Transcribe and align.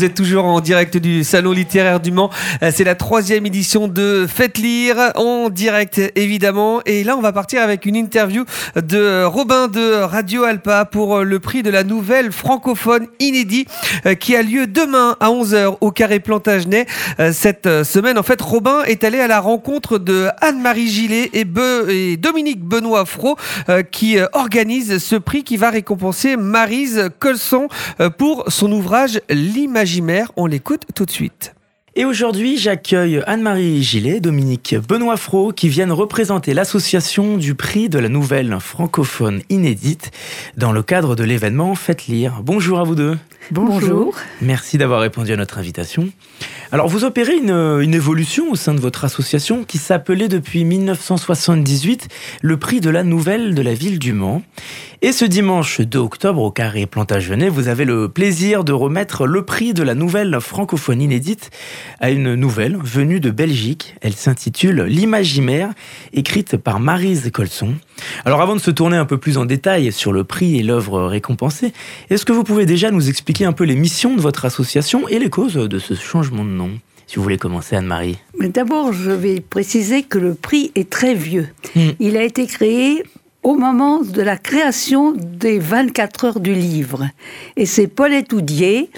Vous 0.00 0.06
êtes 0.06 0.14
toujours 0.14 0.46
en 0.46 0.60
direct 0.62 0.96
du 0.96 1.24
Salon 1.24 1.52
littéraire 1.52 2.00
du 2.00 2.10
Mans. 2.10 2.30
Euh, 2.62 2.70
c'est 2.74 2.84
la 2.84 2.94
troisième 2.94 3.44
édition 3.44 3.86
de 3.86 4.26
Faites 4.26 4.56
lire, 4.56 4.96
en 5.14 5.50
direct 5.50 6.00
évidemment. 6.16 6.80
Et 6.86 7.04
là, 7.04 7.18
on 7.18 7.20
va 7.20 7.32
partir 7.32 7.60
avec 7.60 7.84
une 7.84 7.96
interview 7.96 8.46
de 8.76 9.24
Robin 9.24 9.68
de 9.68 9.96
Radio 9.96 10.44
Alpa 10.44 10.86
pour 10.86 11.18
le 11.18 11.38
prix 11.38 11.62
de 11.62 11.68
la 11.68 11.84
nouvelle 11.84 12.32
francophone 12.32 13.08
inédit 13.18 13.66
euh, 14.06 14.14
qui 14.14 14.34
a 14.34 14.40
lieu 14.40 14.66
demain 14.66 15.18
à 15.20 15.28
11h 15.28 15.76
au 15.82 15.90
Carré 15.90 16.18
Plantagenet. 16.18 16.86
Euh, 17.18 17.30
cette 17.34 17.84
semaine, 17.84 18.16
en 18.16 18.22
fait, 18.22 18.40
Robin 18.40 18.82
est 18.84 19.04
allé 19.04 19.20
à 19.20 19.28
la 19.28 19.40
rencontre 19.40 19.98
de 19.98 20.28
Anne-Marie 20.40 20.88
Gillet 20.88 21.28
et, 21.34 21.44
et, 21.90 22.16
Dominique 22.16 22.64
Benoît 22.64 23.04
Fro 23.04 23.36
qui 23.90 24.16
organisent 24.32 24.96
ce 24.96 25.16
prix 25.16 25.44
qui 25.44 25.58
va 25.58 25.68
récompenser 25.68 26.38
Marise 26.38 27.10
Colson 27.18 27.68
pour 28.16 28.44
son 28.48 28.72
ouvrage 28.72 29.20
L'imaginaire 29.28 29.89
on 30.36 30.46
l'écoute 30.46 30.84
tout 30.94 31.04
de 31.04 31.10
suite. 31.10 31.54
Et 31.96 32.04
aujourd'hui, 32.04 32.56
j'accueille 32.56 33.20
Anne-Marie 33.26 33.82
Gillet, 33.82 34.20
Dominique 34.20 34.76
Benoît 34.88 35.16
Fro, 35.16 35.52
qui 35.52 35.68
viennent 35.68 35.90
représenter 35.90 36.54
l'association 36.54 37.36
du 37.36 37.56
prix 37.56 37.88
de 37.88 37.98
la 37.98 38.08
nouvelle 38.08 38.56
francophone 38.60 39.42
inédite 39.48 40.12
dans 40.56 40.70
le 40.70 40.84
cadre 40.84 41.16
de 41.16 41.24
l'événement 41.24 41.74
Faites 41.74 42.06
lire. 42.06 42.42
Bonjour 42.44 42.78
à 42.78 42.84
vous 42.84 42.94
deux. 42.94 43.18
Bonjour. 43.50 44.14
Merci 44.40 44.78
d'avoir 44.78 45.00
répondu 45.00 45.32
à 45.32 45.36
notre 45.36 45.58
invitation. 45.58 46.08
Alors, 46.70 46.86
vous 46.86 47.02
opérez 47.02 47.34
une, 47.34 47.94
évolution 47.94 48.52
au 48.52 48.54
sein 48.54 48.74
de 48.74 48.80
votre 48.80 49.04
association 49.04 49.64
qui 49.64 49.78
s'appelait 49.78 50.28
depuis 50.28 50.64
1978 50.64 52.06
le 52.42 52.56
prix 52.58 52.80
de 52.80 52.90
la 52.90 53.02
nouvelle 53.02 53.56
de 53.56 53.62
la 53.62 53.74
ville 53.74 53.98
du 53.98 54.12
Mans. 54.12 54.42
Et 55.02 55.10
ce 55.10 55.24
dimanche 55.24 55.80
2 55.80 55.98
octobre 55.98 56.42
au 56.42 56.52
Carré 56.52 56.86
Plantagenet, 56.86 57.48
vous 57.48 57.66
avez 57.66 57.84
le 57.84 58.08
plaisir 58.08 58.62
de 58.62 58.72
remettre 58.72 59.26
le 59.26 59.44
prix 59.44 59.74
de 59.74 59.82
la 59.82 59.94
nouvelle 59.94 60.38
francophone 60.40 61.02
inédite 61.02 61.50
à 62.00 62.10
une 62.10 62.34
nouvelle 62.34 62.76
venue 62.76 63.20
de 63.20 63.30
Belgique. 63.30 63.94
Elle 64.00 64.14
s'intitule 64.14 64.82
L'Imaginaire, 64.82 65.70
écrite 66.12 66.56
par 66.56 66.80
Marise 66.80 67.30
Colson. 67.32 67.74
Alors, 68.24 68.40
avant 68.40 68.56
de 68.56 68.60
se 68.60 68.70
tourner 68.70 68.96
un 68.96 69.04
peu 69.04 69.18
plus 69.18 69.38
en 69.38 69.44
détail 69.44 69.92
sur 69.92 70.12
le 70.12 70.24
prix 70.24 70.58
et 70.58 70.62
l'œuvre 70.62 71.02
récompensée, 71.02 71.72
est-ce 72.08 72.24
que 72.24 72.32
vous 72.32 72.44
pouvez 72.44 72.66
déjà 72.66 72.90
nous 72.90 73.08
expliquer 73.08 73.44
un 73.44 73.52
peu 73.52 73.64
les 73.64 73.76
missions 73.76 74.16
de 74.16 74.20
votre 74.20 74.44
association 74.44 75.08
et 75.08 75.18
les 75.18 75.30
causes 75.30 75.54
de 75.54 75.78
ce 75.78 75.94
changement 75.94 76.44
de 76.44 76.50
nom 76.50 76.70
si 77.06 77.16
vous 77.16 77.24
voulez 77.24 77.38
commencer, 77.38 77.74
Anne-Marie? 77.74 78.18
D'abord, 78.38 78.92
je 78.92 79.10
vais 79.10 79.40
préciser 79.40 80.04
que 80.04 80.16
le 80.16 80.34
prix 80.34 80.70
est 80.76 80.88
très 80.88 81.16
vieux. 81.16 81.48
Hmm. 81.74 81.88
Il 81.98 82.16
a 82.16 82.22
été 82.22 82.46
créé 82.46 83.02
au 83.42 83.56
moment 83.56 84.00
de 84.00 84.22
la 84.22 84.36
création 84.36 85.12
des 85.12 85.58
24 85.58 86.24
heures 86.24 86.40
du 86.40 86.54
livre. 86.54 87.08
Et 87.56 87.66
c'est 87.66 87.88
Paul 87.88 88.12
Étoudier 88.12 88.90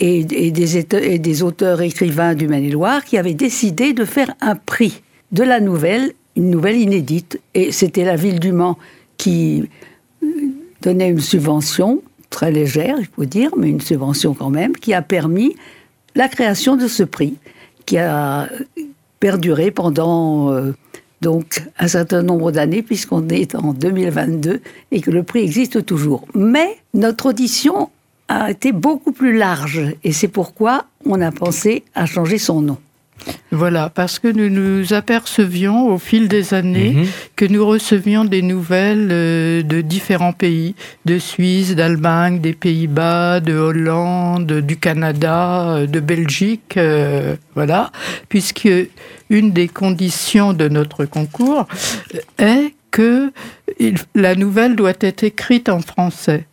et, 0.00 0.24
des, 0.24 0.78
et 0.78 1.42
auteurs 1.42 1.80
écrivains 1.82 2.34
du 2.34 2.48
Maine-et-Loire 2.48 3.04
qui 3.04 3.16
avaient 3.16 3.34
décidé 3.34 3.92
de 3.92 4.04
faire 4.04 4.34
un 4.40 4.56
prix 4.56 5.02
de 5.32 5.42
la 5.42 5.60
nouvelle, 5.60 6.12
une 6.36 6.50
nouvelle 6.50 6.76
inédite. 6.76 7.40
Et 7.54 7.72
c'était 7.72 8.04
la 8.04 8.16
ville 8.16 8.40
du 8.40 8.52
Mans 8.52 8.78
qui 9.16 9.68
donnait 10.82 11.08
une 11.08 11.20
subvention 11.20 12.02
très 12.30 12.50
légère, 12.50 12.96
il 12.98 13.06
faut 13.06 13.24
dire, 13.24 13.50
mais 13.56 13.70
une 13.70 13.80
subvention 13.80 14.34
quand 14.34 14.50
même, 14.50 14.72
qui 14.72 14.92
a 14.92 15.02
permis 15.02 15.54
la 16.14 16.28
création 16.28 16.76
de 16.76 16.88
ce 16.88 17.04
prix, 17.04 17.34
qui 17.86 17.96
a 17.98 18.48
perduré 19.20 19.70
pendant 19.70 20.52
euh, 20.52 20.72
donc 21.20 21.62
un 21.78 21.88
certain 21.88 22.22
nombre 22.22 22.50
d'années, 22.50 22.82
puisqu'on 22.82 23.28
est 23.28 23.54
en 23.54 23.72
2022 23.72 24.60
et 24.90 25.00
que 25.00 25.10
le 25.10 25.22
prix 25.22 25.40
existe 25.40 25.86
toujours. 25.86 26.26
Mais 26.34 26.76
notre 26.92 27.26
audition 27.26 27.90
a 28.28 28.50
été 28.50 28.72
beaucoup 28.72 29.12
plus 29.12 29.36
large, 29.36 29.82
et 30.02 30.12
c'est 30.12 30.28
pourquoi 30.28 30.86
on 31.04 31.20
a 31.20 31.30
pensé 31.30 31.84
à 31.94 32.06
changer 32.06 32.38
son 32.38 32.60
nom. 32.60 32.78
Voilà, 33.50 33.88
parce 33.88 34.18
que 34.18 34.28
nous 34.28 34.50
nous 34.50 34.92
apercevions 34.92 35.86
au 35.86 35.98
fil 35.98 36.28
des 36.28 36.54
années 36.54 36.92
mhm. 36.92 37.06
que 37.36 37.44
nous 37.44 37.64
recevions 37.64 38.24
des 38.24 38.42
nouvelles 38.42 39.08
euh, 39.12 39.62
de 39.62 39.80
différents 39.80 40.32
pays, 40.32 40.74
de 41.04 41.18
Suisse, 41.18 41.74
d'Allemagne, 41.74 42.40
des 42.40 42.52
Pays-Bas, 42.52 43.40
de 43.40 43.54
Hollande, 43.54 44.52
du 44.60 44.76
Canada, 44.76 45.76
euh, 45.76 45.86
de 45.86 46.00
Belgique, 46.00 46.76
euh, 46.76 47.36
voilà, 47.54 47.92
puisque 48.28 48.68
une 49.30 49.52
des 49.52 49.68
conditions 49.68 50.52
de 50.52 50.68
notre 50.68 51.04
concours 51.04 51.66
est 52.38 52.74
que 52.90 53.32
la 54.14 54.34
nouvelle 54.34 54.76
doit 54.76 54.92
être 55.00 55.24
écrite 55.24 55.68
en 55.68 55.80
français. 55.80 56.46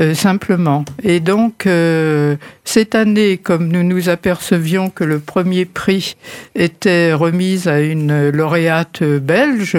Euh, 0.00 0.14
simplement. 0.14 0.86
Et 1.02 1.20
donc, 1.20 1.66
euh, 1.66 2.36
cette 2.64 2.94
année, 2.94 3.36
comme 3.36 3.68
nous 3.68 3.82
nous 3.82 4.08
apercevions 4.08 4.88
que 4.88 5.04
le 5.04 5.18
premier 5.18 5.66
prix 5.66 6.16
était 6.54 7.12
remis 7.12 7.68
à 7.68 7.80
une 7.80 8.30
lauréate 8.30 9.02
belge 9.02 9.76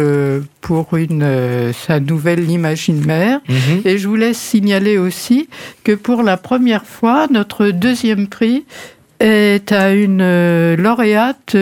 pour 0.62 0.96
une, 0.96 1.74
sa 1.74 2.00
nouvelle 2.00 2.52
Imaginaire, 2.52 3.40
mhm. 3.50 3.82
et 3.84 3.98
je 3.98 4.08
voulais 4.08 4.34
signaler 4.34 5.00
aussi 5.00 5.50
que 5.84 5.94
pour 5.94 6.22
la 6.22 6.38
première 6.38 6.86
fois, 6.86 7.26
notre 7.32 7.70
deuxième 7.70 8.28
prix 8.28 8.66
est 9.20 9.72
à 9.72 9.92
une 9.92 10.76
lauréate 10.76 11.56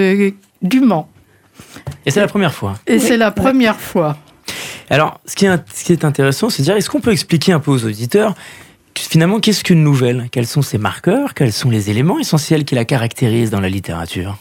du 0.62 0.80
Mans. 0.82 1.10
Et 2.06 2.12
c'est 2.12 2.22
la 2.22 2.28
première 2.28 2.54
fois. 2.54 2.76
Et 2.88 3.00
c'est 3.00 3.18
la 3.18 3.32
première 3.32 3.80
fois. 3.80 4.18
Alors, 4.90 5.20
ce 5.26 5.36
qui 5.36 5.46
est, 5.46 6.06
intéressant, 6.06 6.50
c'est 6.50 6.62
de 6.62 6.66
dire, 6.66 6.76
est-ce 6.76 6.90
qu'on 6.90 7.02
peut 7.02 7.12
expliquer 7.12 7.52
un 7.52 7.60
peu 7.60 7.72
aux 7.72 7.86
auditeurs 7.86 8.36
finalement, 9.08 9.40
qu'est-ce 9.40 9.64
qu'une 9.64 9.84
nouvelle? 9.84 10.28
Quels 10.32 10.46
sont 10.46 10.62
ses 10.62 10.78
marqueurs? 10.78 11.34
Quels 11.34 11.54
sont 11.54 11.70
les 11.70 11.90
éléments 11.90 12.20
essentiels 12.20 12.66
qui 12.66 12.76
la 12.76 12.86
caractérisent 12.86 13.50
dans 13.50 13.62
la 13.62 13.70
littérature? 13.70 14.38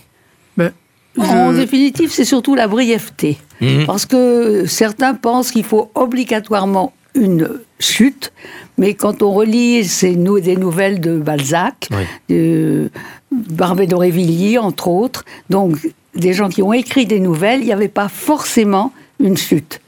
Ben, 0.56 0.72
En 1.16 1.52
définitive, 1.52 2.10
c'est 2.10 2.24
surtout 2.24 2.54
la 2.54 2.66
brièveté. 2.66 3.38
Mhm. 3.60 3.86
Parce 3.86 4.06
que 4.06 4.66
certains 4.66 5.14
pensent 5.14 5.52
qu'il 5.52 5.64
faut 5.64 5.90
obligatoirement 5.94 6.92
une 7.14 7.48
chute, 7.78 8.32
mais 8.76 8.94
quand 8.94 9.22
on 9.22 9.32
relit 9.32 9.84
ces 9.84 10.14
des 10.14 10.56
nouvelles 10.56 11.00
de 11.00 11.18
Balzac, 11.18 11.88
de 12.28 12.90
Barbé 13.32 13.86
d'Aurevilly, 13.86 14.58
entre 14.58 14.88
autres, 14.88 15.24
donc 15.50 15.76
des 16.14 16.32
gens 16.32 16.48
qui 16.48 16.62
ont 16.62 16.72
écrit 16.72 17.06
des 17.06 17.20
nouvelles, 17.20 17.60
il 17.60 17.66
n'y 17.66 17.72
avait 17.72 17.88
pas 17.88 18.08
forcément 18.08 18.92
une 19.20 19.36
chute 19.36 19.80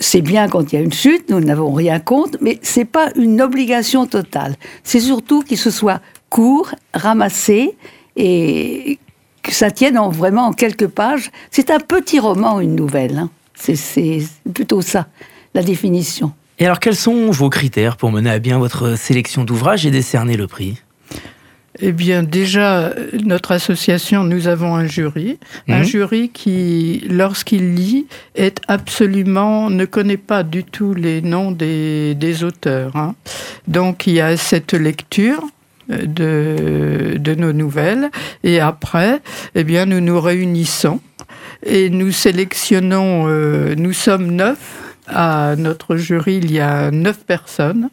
c'est 0.00 0.20
bien 0.20 0.48
quand 0.48 0.72
il 0.72 0.76
y 0.76 0.78
a 0.78 0.82
une 0.82 0.92
chute, 0.92 1.30
nous 1.30 1.40
n'avons 1.40 1.72
rien 1.72 2.00
contre, 2.00 2.38
mais 2.40 2.58
c'est 2.62 2.84
pas 2.84 3.10
une 3.16 3.40
obligation 3.40 4.06
totale. 4.06 4.56
C'est 4.82 5.00
surtout 5.00 5.42
qu'il 5.42 5.58
se 5.58 5.70
soit 5.70 6.00
court, 6.28 6.74
ramassé 6.92 7.76
et 8.16 8.98
que 9.42 9.52
ça 9.52 9.70
tienne 9.70 9.98
vraiment 10.10 10.46
en 10.46 10.52
quelques 10.52 10.88
pages. 10.88 11.30
C'est 11.50 11.70
un 11.70 11.78
petit 11.78 12.18
roman, 12.18 12.60
une 12.60 12.74
nouvelle. 12.74 13.18
Hein. 13.18 13.30
C'est 13.54 14.20
plutôt 14.52 14.82
ça, 14.82 15.06
la 15.54 15.62
définition. 15.62 16.32
Et 16.58 16.66
alors, 16.66 16.80
quels 16.80 16.96
sont 16.96 17.30
vos 17.30 17.50
critères 17.50 17.96
pour 17.96 18.12
mener 18.12 18.30
à 18.30 18.38
bien 18.38 18.58
votre 18.58 18.96
sélection 18.96 19.44
d'ouvrages 19.44 19.86
et 19.86 19.90
décerner 19.90 20.36
le 20.36 20.46
prix? 20.46 20.76
Eh 21.80 21.92
bien, 21.92 22.22
déjà, 22.22 22.92
notre 23.24 23.52
association, 23.52 24.22
nous 24.22 24.46
avons 24.46 24.74
un 24.76 24.86
jury, 24.86 25.38
un 25.68 25.78
mhm. 25.78 25.84
jury 25.84 26.30
qui, 26.30 27.04
lorsqu'il 27.10 27.74
lit, 27.74 28.06
est 28.36 28.60
absolument 28.68 29.70
ne 29.70 29.84
connaît 29.84 30.16
pas 30.16 30.44
du 30.44 30.62
tout 30.62 30.94
les 30.94 31.20
noms 31.20 31.50
des, 31.50 32.44
auteurs. 32.44 32.94
Hein. 32.94 33.14
Donc, 33.66 34.06
il 34.06 34.14
y 34.14 34.20
a 34.20 34.36
cette 34.36 34.72
lecture 34.72 35.42
euh, 35.90 36.06
de, 36.06 37.18
de 37.18 37.34
nos 37.34 37.52
nouvelles, 37.52 38.10
et 38.44 38.60
après, 38.60 39.20
eh 39.54 39.64
bien, 39.64 39.84
nous 39.84 40.00
nous 40.00 40.20
réunissons 40.20 41.00
et 41.64 41.90
nous 41.90 42.12
sélectionnons. 42.12 43.26
Euh, 43.28 43.74
nous 43.76 43.92
sommes 43.92 44.30
neuf 44.30 44.94
à 45.06 45.54
notre 45.56 45.96
jury. 45.96 46.36
Il 46.36 46.52
y 46.52 46.60
a 46.60 46.90
neuf 46.90 47.24
personnes. 47.24 47.90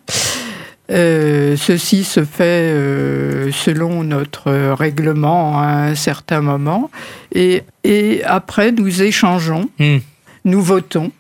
Euh, 0.91 1.55
ceci 1.55 2.03
se 2.03 2.25
fait 2.25 2.73
euh, 2.73 3.51
selon 3.51 4.03
notre 4.03 4.73
règlement 4.73 5.59
à 5.59 5.67
un 5.67 5.95
certain 5.95 6.41
moment. 6.41 6.89
Et, 7.33 7.63
et 7.83 8.23
après, 8.25 8.71
nous 8.71 9.01
échangeons, 9.01 9.69
hmm. 9.79 9.97
nous 10.45 10.61
votons, 10.61 11.11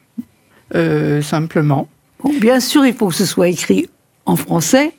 euh, 0.75 1.21
simplement. 1.21 1.87
bien 2.39 2.59
sûr, 2.59 2.85
il 2.85 2.93
faut 2.93 3.07
que 3.07 3.15
ce 3.15 3.25
soit 3.25 3.47
écrit 3.47 3.89
en 4.25 4.35
français. 4.35 4.93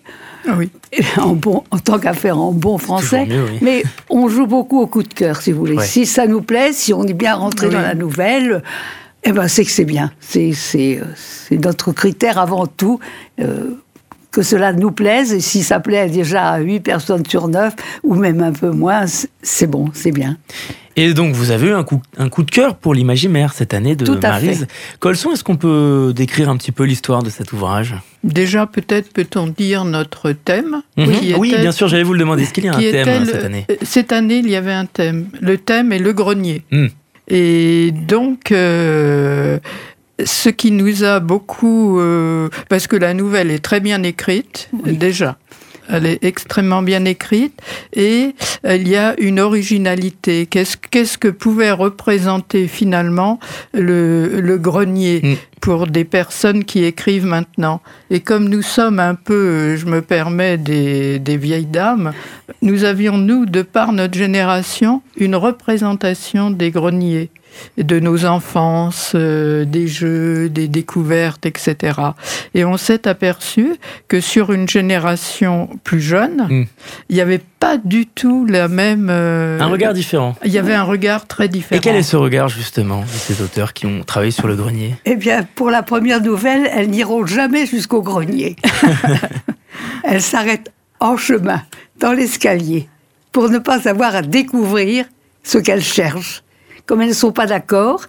Ah 0.48 0.54
oui. 0.56 0.70
En, 1.16 1.34
bon, 1.34 1.64
en 1.70 1.78
tant 1.78 1.98
qu'affaire 1.98 2.38
en 2.38 2.52
bon 2.52 2.76
français. 2.76 3.26
Mais 3.62 3.82
on 4.10 4.28
joue 4.28 4.46
beaucoup 4.46 4.80
au 4.80 4.86
coup 4.86 5.02
de 5.02 5.14
cœur, 5.14 5.40
si 5.40 5.52
vous 5.52 5.60
voulez. 5.60 5.78
Si 5.80 6.04
ça 6.04 6.26
nous 6.26 6.42
plaît, 6.42 6.72
si 6.72 6.92
on 6.92 7.04
est 7.04 7.14
bien 7.14 7.34
rentré 7.34 7.70
dans 7.70 7.80
la 7.80 7.94
nouvelle, 7.94 8.62
eh 9.24 9.32
ben, 9.32 9.48
c'est 9.48 9.64
que 9.64 9.70
c'est 9.70 9.84
bien. 9.84 10.12
C'est 10.20 11.00
notre 11.52 11.92
critère 11.92 12.38
avant 12.38 12.66
tout 12.66 12.98
que 14.32 14.42
cela 14.42 14.72
nous 14.72 14.90
plaise. 14.90 15.32
Et 15.32 15.40
si 15.40 15.62
ça 15.62 15.78
plaît 15.78 16.08
déjà 16.08 16.50
à 16.50 16.58
8 16.60 16.80
personnes 16.80 17.24
sur 17.28 17.48
9, 17.48 17.74
ou 18.02 18.14
même 18.14 18.42
un 18.42 18.52
peu 18.52 18.70
moins, 18.70 19.04
c'est 19.42 19.66
bon, 19.66 19.90
c'est 19.92 20.10
bien. 20.10 20.36
Et 20.94 21.14
donc, 21.14 21.34
vous 21.34 21.50
avez 21.50 21.68
eu 21.68 21.72
un 21.72 21.84
coup, 21.84 22.02
un 22.18 22.28
coup 22.28 22.42
de 22.42 22.50
cœur 22.50 22.74
pour 22.74 22.92
l'imaginaire 22.92 23.54
cette 23.54 23.72
année 23.72 23.96
de 23.96 24.04
Tout 24.04 24.18
à 24.22 24.28
Marise 24.32 24.66
Colson. 24.98 25.32
Est-ce 25.32 25.42
qu'on 25.42 25.56
peut 25.56 26.12
décrire 26.14 26.50
un 26.50 26.56
petit 26.58 26.72
peu 26.72 26.84
l'histoire 26.84 27.22
de 27.22 27.30
cet 27.30 27.52
ouvrage? 27.54 27.94
Déjà, 28.24 28.66
peut-être 28.66 29.10
peut-on 29.10 29.46
dire 29.46 29.84
notre 29.86 30.32
thème. 30.32 30.82
Mhm. 30.98 31.12
qui 31.12 31.34
Oui, 31.34 31.54
bien 31.58 31.72
sûr, 31.72 31.88
j'allais 31.88 32.02
vous 32.02 32.12
le 32.12 32.18
demander. 32.18 32.42
Est-ce 32.42 32.52
qu'il 32.52 32.64
y 32.64 32.68
a 32.68 32.74
un 32.74 32.78
thème 32.78 33.24
le- 33.24 33.26
cette 33.32 33.44
année? 33.44 33.66
Cette 33.82 34.12
année, 34.12 34.36
il 34.44 34.50
y 34.50 34.56
avait 34.56 34.72
un 34.72 34.84
thème. 34.86 35.28
Le 35.40 35.56
thème 35.56 35.92
est 35.92 35.98
le 35.98 36.12
grenier. 36.12 36.62
Hmm. 36.70 36.88
Et 37.28 37.92
donc, 37.92 38.52
euh, 38.52 39.58
ce 40.24 40.48
qui 40.48 40.70
nous 40.70 41.04
a 41.04 41.20
beaucoup... 41.20 41.98
euh, 42.00 42.48
parce 42.68 42.86
que 42.86 42.96
la 42.96 43.14
nouvelle 43.14 43.50
est 43.50 43.62
très 43.64 43.80
bien 43.80 44.02
écrite, 44.02 44.68
déjà. 44.84 45.36
Elle 45.88 46.06
est 46.06 46.22
extrêmement 46.24 46.80
bien 46.80 47.04
écrite 47.04 47.60
et 47.92 48.34
il 48.64 48.88
y 48.88 48.96
a 48.96 49.14
une 49.18 49.40
originalité. 49.40 50.46
Qu'est-ce 50.46 50.76
qu'est-ce 50.76 51.18
que 51.18 51.26
pouvait 51.26 51.72
représenter 51.72 52.68
finalement 52.68 53.40
le, 53.74 54.40
le 54.40 54.58
grenier 54.58 55.20
Mm. 55.22 55.34
pour 55.60 55.86
des 55.88 56.04
personnes 56.04 56.64
qui 56.64 56.84
écrivent 56.84 57.26
maintenant? 57.26 57.80
Et 58.10 58.20
comme 58.20 58.48
nous 58.48 58.62
sommes 58.62 59.00
un 59.00 59.16
peu, 59.16 59.34
euh, 59.34 59.76
je 59.76 59.86
me 59.86 60.02
permets, 60.02 60.56
des, 60.56 61.18
des 61.18 61.36
vieilles 61.36 61.66
dames, 61.66 62.12
nous 62.62 62.84
avions, 62.84 63.18
nous, 63.18 63.44
de 63.44 63.62
par 63.62 63.92
notre 63.92 64.16
génération, 64.16 65.02
une 65.16 65.34
représentation 65.34 66.50
des 66.50 66.70
greniers 66.70 67.30
de 67.78 68.00
nos 68.00 68.24
enfances, 68.24 69.12
euh, 69.14 69.64
des 69.64 69.86
jeux, 69.88 70.48
des 70.48 70.68
découvertes, 70.68 71.46
etc. 71.46 72.00
Et 72.54 72.64
on 72.64 72.76
s'est 72.76 73.06
aperçu 73.08 73.74
que 74.08 74.20
sur 74.20 74.52
une 74.52 74.68
génération 74.68 75.68
plus 75.84 76.00
jeune, 76.00 76.46
Mm. 76.48 76.66
il 77.08 77.14
n'y 77.14 77.20
avait 77.20 77.40
pas 77.60 77.76
du 77.76 78.06
tout 78.06 78.44
la 78.46 78.68
même... 78.68 79.08
euh, 79.10 79.60
Un 79.60 79.66
regard 79.66 79.92
différent. 79.92 80.34
Il 80.44 80.50
y 80.52 80.58
avait 80.58 80.74
un 80.74 80.82
regard 80.82 81.26
très 81.26 81.48
différent. 81.48 81.78
Et 81.78 81.80
quel 81.80 81.96
est 81.96 82.02
ce 82.02 82.16
regard, 82.16 82.48
justement, 82.48 83.00
de 83.02 83.06
ces 83.08 83.40
auteurs 83.42 83.72
qui 83.72 83.86
ont 83.86 84.02
travaillé 84.02 84.32
sur 84.32 84.48
le 84.48 84.56
grenier? 84.56 84.96
Eh 85.04 85.16
bien, 85.16 85.46
pour 85.54 85.70
la 85.70 85.82
première 85.82 86.20
nouvelle, 86.20 86.68
elles 86.74 86.90
n'iront 86.90 87.24
jamais 87.26 87.66
jusqu'au 87.66 88.02
grenier. 88.02 88.56
elles 90.04 90.22
s'arrêtent 90.22 90.72
en 91.00 91.16
chemin, 91.16 91.62
dans 92.00 92.12
l'escalier, 92.12 92.88
pour 93.32 93.48
ne 93.48 93.58
pas 93.58 93.88
avoir 93.88 94.14
à 94.14 94.22
découvrir 94.22 95.04
ce 95.42 95.58
qu'elles 95.58 95.82
cherchent. 95.82 96.41
Comme 96.86 97.00
elles 97.02 97.08
ne 97.08 97.14
sont 97.14 97.32
pas 97.32 97.46
d'accord, 97.46 98.06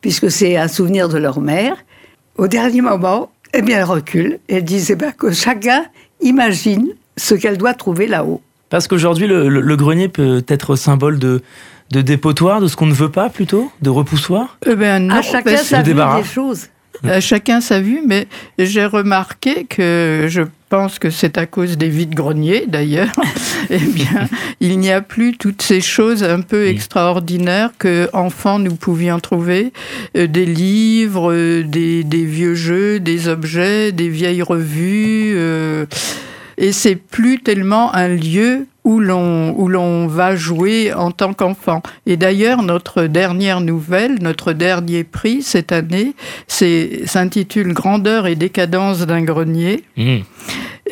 puisque 0.00 0.30
c'est 0.30 0.56
un 0.56 0.68
souvenir 0.68 1.08
de 1.08 1.18
leur 1.18 1.40
mère, 1.40 1.76
au 2.36 2.46
dernier 2.48 2.80
moment, 2.80 3.30
eh 3.54 3.62
bien, 3.62 3.78
elles 3.78 3.84
reculent 3.84 4.38
et 4.48 4.56
elles 4.56 4.64
disent 4.64 4.90
eh 4.90 4.96
bien, 4.96 5.12
que 5.12 5.32
chacun 5.32 5.84
imagine 6.20 6.88
ce 7.16 7.34
qu'elle 7.34 7.56
doit 7.58 7.74
trouver 7.74 8.06
là-haut. 8.06 8.40
Parce 8.68 8.86
qu'aujourd'hui, 8.86 9.26
le, 9.26 9.48
le- 9.48 9.60
le 9.60 9.76
grenier 9.76 10.08
peut 10.08 10.44
être 10.46 10.76
symbole 10.76 11.18
de, 11.18 11.42
de 11.90 12.00
dépotoir, 12.02 12.60
de 12.60 12.68
ce 12.68 12.76
qu'on 12.76 12.86
ne 12.86 12.92
veut 12.94 13.10
pas 13.10 13.28
plutôt, 13.28 13.70
de 13.82 13.90
repoussoir? 13.90 14.58
Eh 14.66 14.76
ben 14.76 15.06
non, 15.06 15.16
à 15.16 15.22
chacun 15.22 15.52
parce- 15.52 15.66
sa 15.66 15.78
vue 15.78 15.84
débarras. 15.84 16.20
des 16.20 16.26
choses. 16.28 16.68
À 17.02 17.20
chacun 17.20 17.60
sa 17.60 17.80
vue, 17.80 18.02
mais 18.06 18.28
j'ai 18.58 18.84
remarqué 18.84 19.64
que 19.64 20.26
je 20.28 20.42
pense 20.70 21.00
que 21.00 21.10
c'est 21.10 21.36
à 21.36 21.46
cause 21.46 21.76
des 21.76 21.88
vides-greniers 21.88 22.64
d'ailleurs, 22.66 23.12
eh 23.70 23.78
bien, 23.78 24.28
il 24.60 24.78
n'y 24.78 24.90
a 24.90 25.02
plus 25.02 25.36
toutes 25.36 25.62
ces 25.62 25.80
choses 25.80 26.22
un 26.22 26.40
peu 26.40 26.68
extraordinaires 26.68 27.72
que 27.76 28.08
enfants 28.12 28.60
nous 28.60 28.76
pouvions 28.76 29.18
trouver, 29.18 29.72
euh, 30.16 30.28
des 30.28 30.46
livres, 30.46 31.32
euh, 31.32 31.64
des, 31.64 32.04
des 32.04 32.24
vieux 32.24 32.54
jeux, 32.54 33.00
des 33.00 33.28
objets, 33.28 33.92
des 33.92 34.08
vieilles 34.08 34.42
revues. 34.42 35.32
euh, 35.34 35.86
et 36.56 36.72
c'est 36.72 36.96
plus 36.96 37.40
tellement 37.40 37.92
un 37.94 38.08
lieu 38.08 38.66
où 38.84 38.98
l'on 39.00 40.06
va 40.06 40.36
jouer 40.36 40.92
en 40.92 41.10
tant 41.10 41.32
qu'enfant. 41.34 41.82
Et 42.06 42.16
d'ailleurs, 42.16 42.62
notre 42.62 43.04
dernière 43.04 43.60
nouvelle, 43.60 44.16
notre 44.22 44.52
dernier 44.52 45.04
prix 45.04 45.42
cette 45.42 45.70
année, 45.72 46.14
s'intitule 46.48 47.72
Grandeur 47.72 48.26
et 48.26 48.34
décadence 48.36 49.00
d'un 49.06 49.22
grenier. 49.22 49.84
Mmh. 49.96 50.16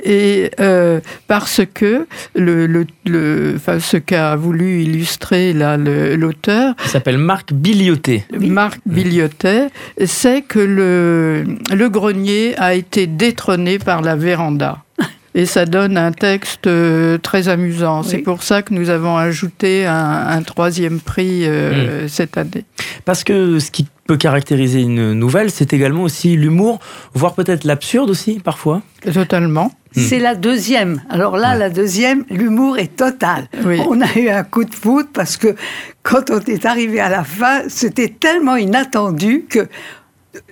Et 0.04 0.50
euh, 0.60 1.00
parce 1.26 1.62
que 1.74 2.06
le, 2.34 2.66
le, 2.66 2.86
le- 3.04 3.54
enfin, 3.56 3.80
ce 3.80 3.96
qu'a 3.96 4.36
voulu 4.36 4.82
illustrer 4.82 5.52
l'auteur, 5.52 6.74
Il 6.84 6.90
s'appelle 6.90 7.18
Marc 7.18 7.52
Bilioté. 7.52 8.24
Marc 8.38 8.78
Biliotet, 8.86 9.68
c'est 10.04 10.42
que 10.42 10.60
le, 10.60 11.44
le 11.74 11.88
grenier 11.88 12.54
a 12.58 12.74
été 12.74 13.06
détrôné 13.08 13.78
par 13.80 14.02
la 14.02 14.14
véranda. 14.14 14.78
Et 15.38 15.46
ça 15.46 15.66
donne 15.66 15.96
un 15.96 16.10
texte 16.10 16.66
euh, 16.66 17.16
très 17.16 17.46
amusant. 17.46 18.02
C'est 18.02 18.18
pour 18.18 18.42
ça 18.42 18.62
que 18.62 18.74
nous 18.74 18.90
avons 18.90 19.16
ajouté 19.16 19.86
un, 19.86 19.94
un 19.94 20.42
troisième 20.42 20.98
prix 20.98 21.46
euh, 21.46 22.08
cette 22.08 22.36
année. 22.36 22.64
Parce 23.04 23.22
que 23.22 23.60
ce 23.60 23.70
qui 23.70 23.86
peut 24.08 24.16
caractériser 24.16 24.80
une 24.80 25.12
nouvelle, 25.12 25.52
c'est 25.52 25.72
également 25.72 26.02
aussi 26.02 26.36
l'humour, 26.36 26.80
voire 27.14 27.34
peut-être 27.34 27.62
l'absurde 27.62 28.10
aussi, 28.10 28.40
parfois. 28.40 28.82
Totalement. 29.14 29.70
C'est 29.92 30.18
la 30.18 30.34
deuxième. 30.34 31.02
Alors 31.08 31.36
là, 31.36 31.56
la 31.56 31.70
deuxième, 31.70 32.24
l'humour 32.30 32.78
est 32.78 32.96
total. 32.96 33.48
Oui. 33.64 33.80
On 33.88 34.00
a 34.00 34.12
eu 34.16 34.28
un 34.28 34.42
coup 34.42 34.64
de 34.64 34.74
foudre 34.74 35.08
parce 35.12 35.36
que 35.36 35.54
quand 36.02 36.30
on 36.30 36.40
est 36.40 36.66
arrivé 36.66 37.00
à 37.00 37.08
la 37.08 37.22
fin, 37.22 37.62
c'était 37.68 38.08
tellement 38.08 38.56
inattendu 38.56 39.44
que 39.48 39.68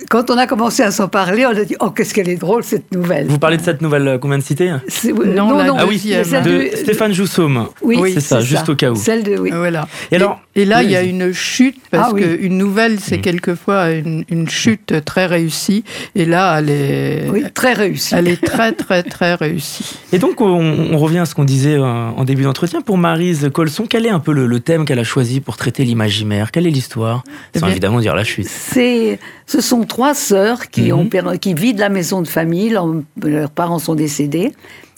quand 0.08 0.30
on 0.30 0.36
a 0.38 0.46
commencé 0.46 0.82
à 0.82 0.90
s'en 0.90 1.08
parler, 1.08 1.46
on 1.46 1.50
a 1.50 1.64
dit 1.64 1.76
Oh, 1.80 1.90
qu'est-ce 1.90 2.14
qu'elle 2.14 2.28
est 2.28 2.36
drôle 2.36 2.64
cette 2.64 2.92
nouvelle. 2.92 3.26
Vous 3.26 3.38
parlez 3.38 3.56
de 3.56 3.62
cette 3.62 3.82
nouvelle 3.82 4.06
euh, 4.08 4.18
qu'on 4.18 4.28
vient 4.28 4.38
de 4.38 4.42
citer 4.42 4.72
C'est- 4.88 5.12
Non, 5.12 5.56
la 5.56 5.74
Ah 5.78 5.86
oui, 5.86 5.98
celle 5.98 6.42
de 6.42 6.70
Stéphane 6.76 7.12
Joussaume. 7.12 7.68
Oui, 7.82 8.12
c'est 8.14 8.20
ça, 8.20 8.40
juste 8.40 8.68
au 8.68 8.74
cas 8.76 8.90
où. 8.90 8.96
Celle 8.96 9.22
de 9.22 9.36
oui. 9.36 9.50
Voilà. 9.52 9.86
Et 10.10 10.16
alors, 10.16 10.40
Et 10.54 10.64
là, 10.64 10.78
Oui, 10.78 10.84
il 10.86 10.90
y 10.92 10.96
a 10.96 11.02
une 11.02 11.32
chute, 11.34 11.76
parce 11.90 12.08
Ah 12.10 12.14
oui. 12.14 12.22
qu'une 12.22 12.56
nouvelle, 12.56 12.98
c'est 12.98 13.18
Mm. 13.18 13.20
quelquefois 13.22 13.90
une, 13.90 14.24
une 14.30 14.48
chute 14.48 15.04
très 15.04 15.26
réussie. 15.26 15.84
Et 16.14 16.24
là, 16.24 16.58
elle 16.58 16.70
est, 16.70 17.28
Oui, 17.30 17.44
très 17.52 17.74
réussi. 17.74 18.14
elle 18.16 18.26
est 18.28 18.42
très, 18.42 18.72
très, 18.72 19.02
très 19.02 19.34
réussie. 19.34 19.98
Et 20.12 20.18
donc, 20.18 20.40
on, 20.40 20.46
on 20.92 20.96
revient 20.98 21.18
à 21.18 21.24
ce 21.26 21.34
qu'on 21.34 21.44
disait 21.44 21.74
euh, 21.76 21.82
en 21.84 22.24
début 22.24 22.42
d'entretien. 22.44 22.80
Pour 22.80 22.96
Marise 22.96 23.50
Colson, 23.52 23.84
quel 23.88 24.06
est 24.06 24.10
un 24.10 24.18
peu 24.20 24.32
le, 24.32 24.46
le 24.46 24.60
thème 24.60 24.84
qu'elle 24.86 24.98
a 24.98 25.04
choisi 25.04 25.40
pour 25.40 25.56
traiter 25.58 25.84
l'imaginaire? 25.84 26.50
Quelle 26.52 26.66
est 26.66 26.70
l'histoire? 26.70 27.22
Eh 27.54 27.58
Sans 27.58 27.66
bien- 27.66 27.72
évidemment 27.72 28.00
dire 28.00 28.14
la 28.14 28.24
chute. 28.24 28.48
C'est, 28.48 29.18
ce 29.46 29.60
sont 29.60 29.75
trois 29.84 30.14
sœurs 30.14 30.68
qui, 30.70 30.92
Mhm. 30.92 30.98
ont, 30.98 31.08
vident 31.54 31.80
la 31.80 31.88
maison 31.88 32.22
de 32.22 32.28
famille, 32.28 32.70
leurs, 32.70 32.88
leurs 33.22 33.50
parents 33.50 33.78
sont 33.78 33.94
décédés, 33.94 34.52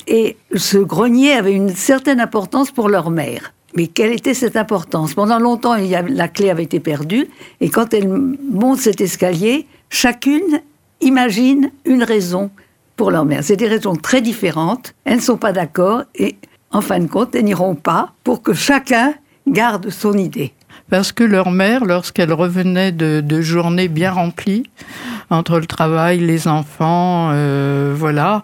et 0.06 0.36
ce 0.54 0.78
grenier 0.78 1.32
avait 1.32 1.52
une 1.52 1.70
certaine 1.70 2.20
importance 2.20 2.70
pour 2.70 2.88
leur 2.88 3.10
mère. 3.10 3.52
Mais 3.76 3.86
quelle 3.86 4.12
était 4.12 4.34
cette 4.34 4.56
importance? 4.56 5.14
Pendant 5.14 5.38
longtemps, 5.38 5.75
il 5.75 5.86
y 5.86 5.94
a- 5.94 6.02
la 6.02 6.28
clé 6.28 6.48
avait 6.50 6.64
été 6.64 6.80
perdue, 6.80 7.28
et 7.60 7.69
quand 7.69 7.92
elles 7.92 8.08
montent 8.08 8.80
cet 8.80 9.00
escalier, 9.00 9.66
chacune 9.90 10.60
imagine 11.00 11.70
une 11.84 12.02
raison 12.02 12.50
pour 12.96 13.10
leur 13.10 13.25
mère. 13.25 13.44
C'est 13.44 13.56
des 13.56 13.69
raisons 13.69 13.94
très 13.94 14.20
différentes, 14.20 14.94
elles 15.04 15.16
ne 15.16 15.20
sont 15.22 15.36
pas 15.36 15.52
d'accord, 15.52 16.02
et 16.14 16.36
en 16.72 16.80
fin 16.80 16.98
de 16.98 17.06
compte, 17.06 17.34
elles 17.34 17.44
n'iront 17.44 17.75
pas 17.75 18.12
pour 18.25 18.42
que 18.42 18.52
chacun 18.52 19.14
garde 19.46 19.90
son 19.90 20.14
idée. 20.14 20.52
Parce 20.90 21.12
que 21.12 21.25
leur 21.25 21.50
mère, 21.50 21.85
lorsqu'elle 21.85 22.32
revenait 22.32 22.92
de, 22.92 23.20
de 23.20 23.40
journées 23.40 23.88
bien 23.88 24.12
remplies, 24.12 24.64
entre 25.30 25.58
le 25.58 25.66
travail, 25.66 26.18
les 26.18 26.49
enfants, 26.49 27.30
euh, 27.32 27.94
voilà, 27.97 28.42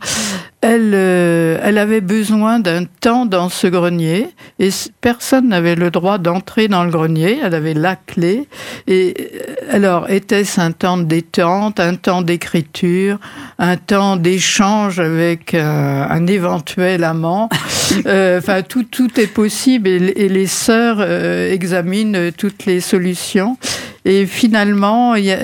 elle, 0.65 0.93
euh, 0.95 1.59
elle 1.63 1.77
avait 1.77 2.01
besoin 2.01 2.59
d'un 2.59 2.87
temps 2.87 3.27
dans 3.27 3.51
ce 3.51 3.67
grenier 3.67 4.29
et 4.59 4.71
personne 5.03 5.49
n'avait 5.49 5.75
le 5.75 5.91
droit 5.91 6.17
d'entrer 6.17 6.69
dans 6.69 6.85
le 6.85 6.91
grenier. 6.91 7.39
Elle 7.43 7.55
avait 7.55 7.75
la 7.75 7.97
clé. 7.97 8.49
Et 8.87 9.15
euh, 9.19 9.75
alors, 9.77 10.09
était-ce 10.09 10.59
un 10.63 10.73
temps 10.73 10.97
de 10.97 11.03
détente, 11.03 11.81
un 11.81 11.97
temps 11.97 12.23
d'écriture, 12.23 13.19
un 13.59 13.77
temps 13.77 14.17
d'échange 14.17 15.01
avec 15.01 15.53
euh, 15.53 16.07
un 16.09 16.27
éventuel 16.27 17.05
amant? 17.05 17.49
Euh, 18.07 18.39
Enfin, 18.39 18.63
tout, 18.63 18.83
tout 18.83 19.21
est 19.21 19.27
possible 19.27 19.89
et, 19.89 19.97
et 20.17 20.29
les 20.29 20.47
sœurs 20.47 20.97
euh, 21.01 21.53
examinent 21.53 22.33
toutes 22.37 22.65
les 22.65 22.81
solutions. 22.81 23.57
Et 24.05 24.27
finalement, 24.27 25.15
il 25.15 25.27
y 25.27 25.33
a, 25.33 25.39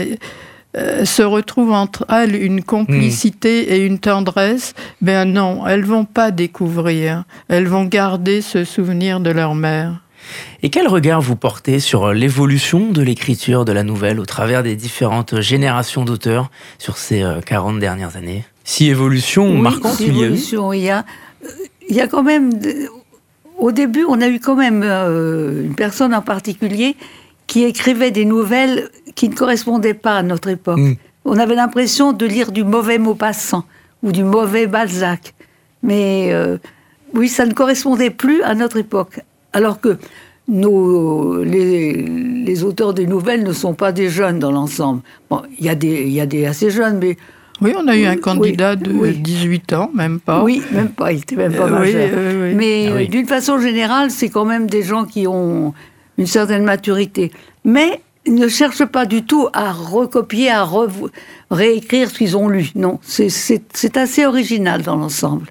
euh, 0.76 1.04
se 1.04 1.22
retrouve 1.22 1.72
entre 1.72 2.06
elles 2.08 2.34
une 2.34 2.62
complicité 2.62 3.74
et 3.74 3.86
une 3.86 3.98
tendresse. 3.98 4.74
Ben 5.00 5.24
non, 5.24 5.66
elles 5.66 5.84
vont 5.84 6.04
pas 6.04 6.30
découvrir. 6.30 7.24
Elles 7.48 7.66
vont 7.66 7.84
garder 7.84 8.40
ce 8.40 8.64
souvenir 8.64 9.20
de 9.20 9.30
leur 9.30 9.54
mère. 9.54 10.00
Et 10.62 10.70
quel 10.70 10.88
regard 10.88 11.20
vous 11.20 11.36
portez 11.36 11.80
sur 11.80 12.12
l'évolution 12.12 12.90
de 12.90 13.02
l'écriture 13.02 13.64
de 13.64 13.72
la 13.72 13.82
nouvelle 13.82 14.20
au 14.20 14.26
travers 14.26 14.62
des 14.62 14.76
différentes 14.76 15.40
générations 15.40 16.04
d'auteurs 16.04 16.50
sur 16.78 16.96
ces 16.96 17.22
euh, 17.22 17.40
40 17.40 17.78
dernières 17.78 18.16
années? 18.16 18.44
Si 18.64 18.88
évolution 18.88 19.50
Oui, 19.50 19.60
marquante 19.60 20.00
il 20.00 20.16
y 20.16 20.24
a 20.24 20.28
eu. 20.28 20.34
Il 20.74 20.82
y 20.82 20.90
a, 20.90 21.04
euh, 21.44 21.48
il 21.88 21.96
y 21.96 22.00
a 22.00 22.06
quand 22.06 22.22
même. 22.22 22.50
Au 23.58 23.72
début, 23.72 24.04
on 24.08 24.20
a 24.20 24.28
eu 24.28 24.40
quand 24.40 24.56
même 24.56 24.82
euh, 24.84 25.64
une 25.64 25.74
personne 25.74 26.14
en 26.14 26.22
particulier 26.22 26.96
qui 27.46 27.64
écrivait 27.64 28.10
des 28.10 28.24
nouvelles 28.24 28.90
qui 29.14 29.28
ne 29.28 29.34
correspondaient 29.34 29.94
pas 29.94 30.16
à 30.16 30.22
notre 30.22 30.48
époque. 30.48 30.78
Mm. 30.78 30.94
On 31.24 31.38
avait 31.38 31.54
l'impression 31.54 32.12
de 32.12 32.26
lire 32.26 32.52
du 32.52 32.64
mauvais 32.64 32.98
Maupassant 32.98 33.64
ou 34.02 34.12
du 34.12 34.24
mauvais 34.24 34.66
Balzac. 34.66 35.34
Mais 35.82 36.30
euh, 36.32 36.58
oui, 37.14 37.28
ça 37.28 37.46
ne 37.46 37.52
correspondait 37.52 38.10
plus 38.10 38.42
à 38.42 38.54
notre 38.54 38.76
époque. 38.76 39.20
Alors 39.52 39.80
que 39.80 39.98
nos, 40.48 41.42
les, 41.44 42.64
auteurs 42.64 42.94
des 42.94 43.06
nouvelles 43.06 43.44
ne 43.44 43.52
sont 43.52 43.74
pas 43.74 43.92
des 43.92 44.08
jeunes 44.08 44.38
dans 44.38 44.50
l'ensemble. 44.50 45.02
Bon, 45.28 45.42
il 45.58 45.66
y, 45.66 45.68
a 45.68 45.74
des, 45.74 46.08
y 46.08 46.20
a 46.20 46.26
des 46.26 46.46
assez 46.46 46.70
jeunes, 46.70 46.98
mais... 46.98 47.16
Oui, 47.62 47.74
on 47.76 47.86
a 47.88 47.96
eu 47.96 48.06
un 48.06 48.16
candidat 48.16 48.74
de 48.74 49.10
18 49.10 49.74
ans, 49.74 49.90
même 49.94 50.18
pas. 50.18 50.42
Oui, 50.42 50.62
même 50.72 50.88
pas, 50.88 51.12
il 51.12 51.18
était 51.18 51.36
même 51.36 51.52
pas 51.52 51.66
majeur. 51.66 52.08
mais 52.56 52.88
ah 52.90 53.04
d'une 53.04 53.26
façon 53.26 53.58
générale, 53.58 54.10
c'est 54.10 54.30
quand 54.30 54.46
même 54.46 54.66
des 54.66 54.82
gens 54.82 55.04
qui 55.04 55.26
ont 55.26 55.74
une 56.16 56.26
certaine 56.26 56.64
maturité. 56.64 57.30
Mais 57.64 58.00
ne 58.34 58.48
cherchent 58.48 58.84
pas 58.84 59.06
du 59.06 59.22
tout 59.22 59.48
à 59.52 59.72
recopier, 59.72 60.50
à 60.50 60.66
réécrire 61.50 62.10
ce 62.10 62.18
qu'ils 62.18 62.36
ont 62.36 62.48
lu. 62.48 62.70
Non, 62.74 62.98
c'est 63.02 63.96
assez 63.96 64.26
original 64.26 64.82
dans 64.82 64.96
l'ensemble. 64.96 65.46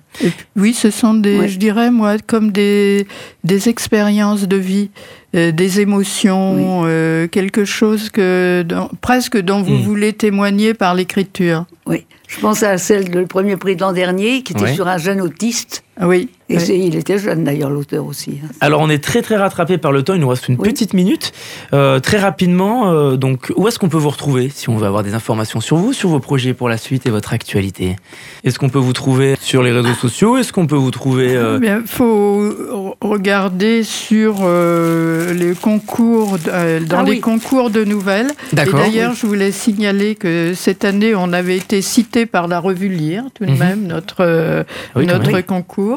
Oui, 0.56 0.74
ce 0.74 0.90
sont 0.90 1.14
des, 1.14 1.48
je 1.48 1.58
dirais, 1.58 1.92
moi, 1.92 2.18
comme 2.26 2.52
des, 2.52 3.08
des 3.44 3.70
expériences 3.70 4.48
de 4.48 4.58
vie, 4.58 4.90
euh, 5.36 5.52
des 5.52 5.80
émotions, 5.80 6.84
euh, 6.86 7.28
quelque 7.28 7.66
chose 7.66 8.10
que, 8.10 8.66
presque 9.02 9.38
dont 9.38 9.62
vous 9.62 9.76
hmm. 9.76 9.84
voulez 9.84 10.14
témoigner 10.14 10.74
par 10.74 10.96
l'écriture. 10.96 11.66
Oui, 11.86 12.06
je 12.28 12.40
pense 12.40 12.64
à 12.64 12.78
celle 12.78 13.10
du 13.10 13.26
premier 13.26 13.58
prix 13.58 13.76
de 13.76 13.82
l'an 13.82 13.94
dernier, 13.94 14.44
qui 14.44 14.54
était 14.54 14.74
sur 14.74 14.88
un 14.88 14.98
jeune 14.98 15.22
autiste. 15.22 15.84
Oui. 16.02 16.30
Et 16.52 16.56
il 16.56 16.96
était 16.96 17.20
jeune 17.20 17.44
d'ailleurs, 17.44 17.70
l'auteur 17.70 18.08
aussi. 18.08 18.40
Hein. 18.44 18.48
Alors 18.60 18.82
on 18.82 18.90
est 18.90 19.04
très 19.04 19.22
très 19.22 19.36
rattrapé 19.36 19.78
par 19.78 19.92
le 19.92 20.02
temps, 20.02 20.16
il 20.16 20.22
nous 20.22 20.28
reste 20.28 20.48
une 20.48 20.58
petite 20.58 20.96
minute. 20.96 21.32
Euh, 21.74 22.00
très 22.00 22.18
rapidement, 22.18 23.14
donc 23.18 23.54
où 23.56 23.68
est-ce 23.68 23.78
qu'on 23.78 23.90
peut 23.90 23.98
vous 23.98 24.10
retrouver 24.10 24.50
si 24.50 24.68
on 24.68 24.76
veut 24.76 24.88
avoir 24.88 25.04
des 25.04 25.14
informations 25.14 25.62
sur 25.62 25.78
vous, 25.78 25.94
sur 25.94 26.10
vos 26.10 26.20
projets 26.20 26.56
pour 26.56 26.68
la 26.68 26.78
suite 26.78 27.06
et 27.06 27.12
votre 27.12 27.34
actualité? 27.34 27.98
Est-ce 28.44 28.58
qu'on 28.58 28.70
peut 28.70 28.80
vous 28.80 28.94
trouver 28.94 29.36
sur 29.40 29.62
les 29.62 29.72
réseaux 29.72 29.94
sociaux? 29.94 30.38
Est-ce 30.38 30.52
qu'on 30.52 30.66
peut 30.66 30.76
vous 30.76 30.90
trouver 30.90 31.34
Il 31.34 31.64
eh 31.64 31.88
faut 31.88 32.96
regarder 33.02 33.84
sur 33.84 34.38
les 34.40 35.54
concours, 35.54 36.40
dans 36.40 37.00
ah 37.00 37.04
les 37.04 37.20
concours 37.20 37.70
de 37.70 37.84
nouvelles. 37.84 38.32
Et 38.54 38.56
d'ailleurs, 38.56 39.14
je 39.14 39.28
voulais 39.28 39.52
signaler 39.52 40.16
que 40.16 40.54
cette 40.56 40.86
année, 40.86 41.14
on 41.16 41.34
avait 41.34 41.58
été 41.58 41.82
cité 41.82 42.26
par 42.26 42.48
la 42.48 42.60
revue 42.60 42.90
Lire, 42.90 43.26
tout 43.34 43.46
de 43.46 43.52
mhm. 43.52 43.58
même, 43.58 43.88
notre, 43.88 44.22
euh, 44.22 44.64
notre 44.96 45.42
concours. 45.42 45.89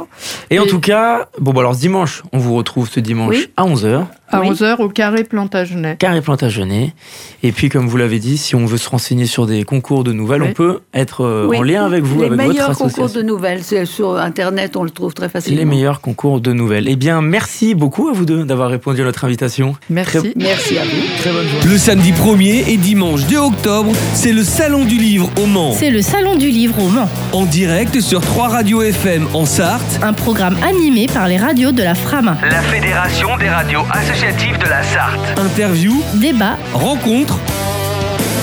Et, 0.50 0.58
en 0.58 0.66
tout 0.66 0.80
cas, 0.80 1.28
bon, 1.38 1.52
bah 1.52 1.60
alors 1.60 1.74
ce 1.74 1.80
dimanche, 1.80 2.22
on 2.32 2.38
vous 2.38 2.54
retrouve 2.54 2.88
ce 2.88 3.00
dimanche 3.00 3.48
à 3.56 3.64
11h 3.64 4.06
à 4.32 4.40
11h 4.40 4.80
au 4.80 4.88
Carré 4.88 5.24
Plantagenet. 5.24 5.96
Carré 5.98 6.20
Plantagenet. 6.20 6.94
Et 7.42 7.52
puis, 7.52 7.68
comme 7.68 7.86
vous 7.88 7.96
l'avez 7.96 8.18
dit, 8.18 8.36
si 8.38 8.54
on 8.54 8.66
veut 8.66 8.78
se 8.78 8.88
renseigner 8.88 9.26
sur 9.26 9.46
des 9.46 9.64
concours 9.64 10.04
de 10.04 10.12
nouvelles, 10.12 10.42
on 10.42 10.52
peut 10.52 10.80
être 10.94 11.24
euh, 11.24 11.48
en 11.54 11.62
lien 11.62 11.84
avec 11.84 12.02
vous, 12.04 12.20
Les 12.20 12.26
avec 12.26 12.40
votre 12.40 12.50
association. 12.50 12.62
meilleurs 12.62 12.78
concours 12.78 13.10
de 13.10 13.22
nouvelles, 13.22 13.86
sur 13.86 14.16
Internet, 14.16 14.76
on 14.76 14.84
le 14.84 14.90
trouve 14.90 15.12
très 15.14 15.28
facilement. 15.28 15.58
Les 15.58 15.64
meilleurs 15.64 16.00
concours 16.00 16.40
de 16.40 16.52
nouvelles. 16.52 16.86
Eh 16.88 16.96
bien, 16.96 17.20
merci 17.20 17.74
beaucoup 17.74 18.08
à 18.08 18.12
vous 18.12 18.24
deux 18.24 18.44
d'avoir 18.44 18.70
répondu 18.70 19.02
à 19.02 19.04
notre 19.04 19.24
invitation. 19.24 19.74
Merci. 19.90 20.32
Merci 20.36 20.78
à 20.78 20.84
vous. 20.84 20.90
Très 21.18 21.32
bonne 21.32 21.46
journée. 21.48 21.66
Le 21.70 21.78
samedi 21.78 22.12
1er 22.12 22.68
et 22.68 22.76
dimanche 22.76 23.26
2 23.26 23.36
octobre, 23.38 23.92
c'est 24.14 24.32
le 24.32 24.42
Salon 24.44 24.84
du 24.84 24.96
Livre 24.96 25.30
au 25.40 25.46
Mans. 25.46 25.72
C'est 25.72 25.90
le 25.90 26.00
Salon 26.02 26.36
du 26.36 26.48
Livre 26.48 26.80
au 26.82 26.88
Mans. 26.88 27.08
En 27.32 27.44
direct 27.44 28.00
sur 28.00 28.20
3 28.20 28.48
radios 28.48 28.82
FM 28.82 29.26
en 29.34 29.44
Sarthe. 29.46 30.00
Un 30.02 30.12
programme 30.12 30.56
animé 30.66 31.06
par 31.12 31.28
les 31.28 31.36
radios 31.36 31.72
de 31.72 31.82
la 31.82 31.94
FRAMA. 31.94 32.36
La 32.50 32.62
Fédération 32.62 33.36
des 33.38 33.48
radios 33.48 33.82
associatives 33.92 34.21
de 34.22 34.68
la 34.68 34.84
Sarthe. 34.84 35.36
Interview, 35.36 36.00
débat, 36.14 36.56
rencontre. 36.74 37.40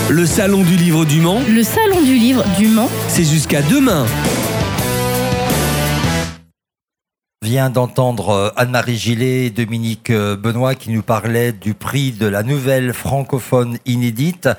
Le 0.10 0.26
Salon 0.26 0.62
du 0.64 0.76
Livre 0.76 1.06
du 1.06 1.22
Mans. 1.22 1.40
Le 1.48 1.64
Salon 1.64 2.02
du 2.02 2.16
Livre 2.16 2.44
du 2.58 2.68
Mans. 2.68 2.90
C'est 3.08 3.24
jusqu'à 3.24 3.62
demain. 3.62 4.06
vient 7.42 7.70
d'entendre 7.70 8.30
euh, 8.30 8.50
Anne-Marie 8.58 8.98
Gillet 8.98 9.46
et 9.46 9.50
Dominique 9.50 10.10
euh, 10.10 10.36
Benoît 10.36 10.76
qui 10.76 10.92
nous 10.92 11.02
parlaient 11.02 11.54
du 11.54 11.74
prix 11.74 12.12
de 12.12 12.28
la 12.28 12.44
nouvelle 12.44 12.94
francophone 12.94 13.78
inédite. 13.86 14.50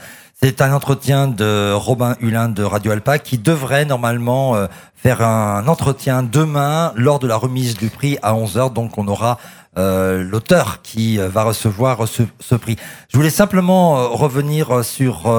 C'est 0.42 0.62
un 0.62 0.72
entretien 0.72 1.28
de 1.28 1.72
Robin 1.72 2.16
Hulin 2.20 2.48
de 2.48 2.64
Radio 2.64 2.92
Alpa 2.92 3.18
qui 3.18 3.36
devrait 3.36 3.84
normalement 3.84 4.56
euh, 4.56 4.66
faire 4.96 5.20
un 5.22 5.68
entretien 5.68 6.22
demain 6.22 6.92
lors 6.96 7.18
de 7.18 7.28
la 7.28 7.36
remise 7.36 7.76
du 7.76 7.90
prix 7.90 8.18
à 8.22 8.32
11h. 8.32 8.72
Donc 8.72 8.96
on 8.96 9.06
aura 9.06 9.38
euh, 9.78 10.24
l'auteur 10.24 10.82
qui 10.82 11.20
euh, 11.20 11.28
va 11.28 11.44
recevoir 11.44 12.08
ce, 12.08 12.54
prix. 12.56 12.74
Je 13.08 13.16
voulais 13.16 13.30
simplement 13.30 13.98
euh, 13.98 14.06
revenir 14.08 14.84
sur 14.84 15.32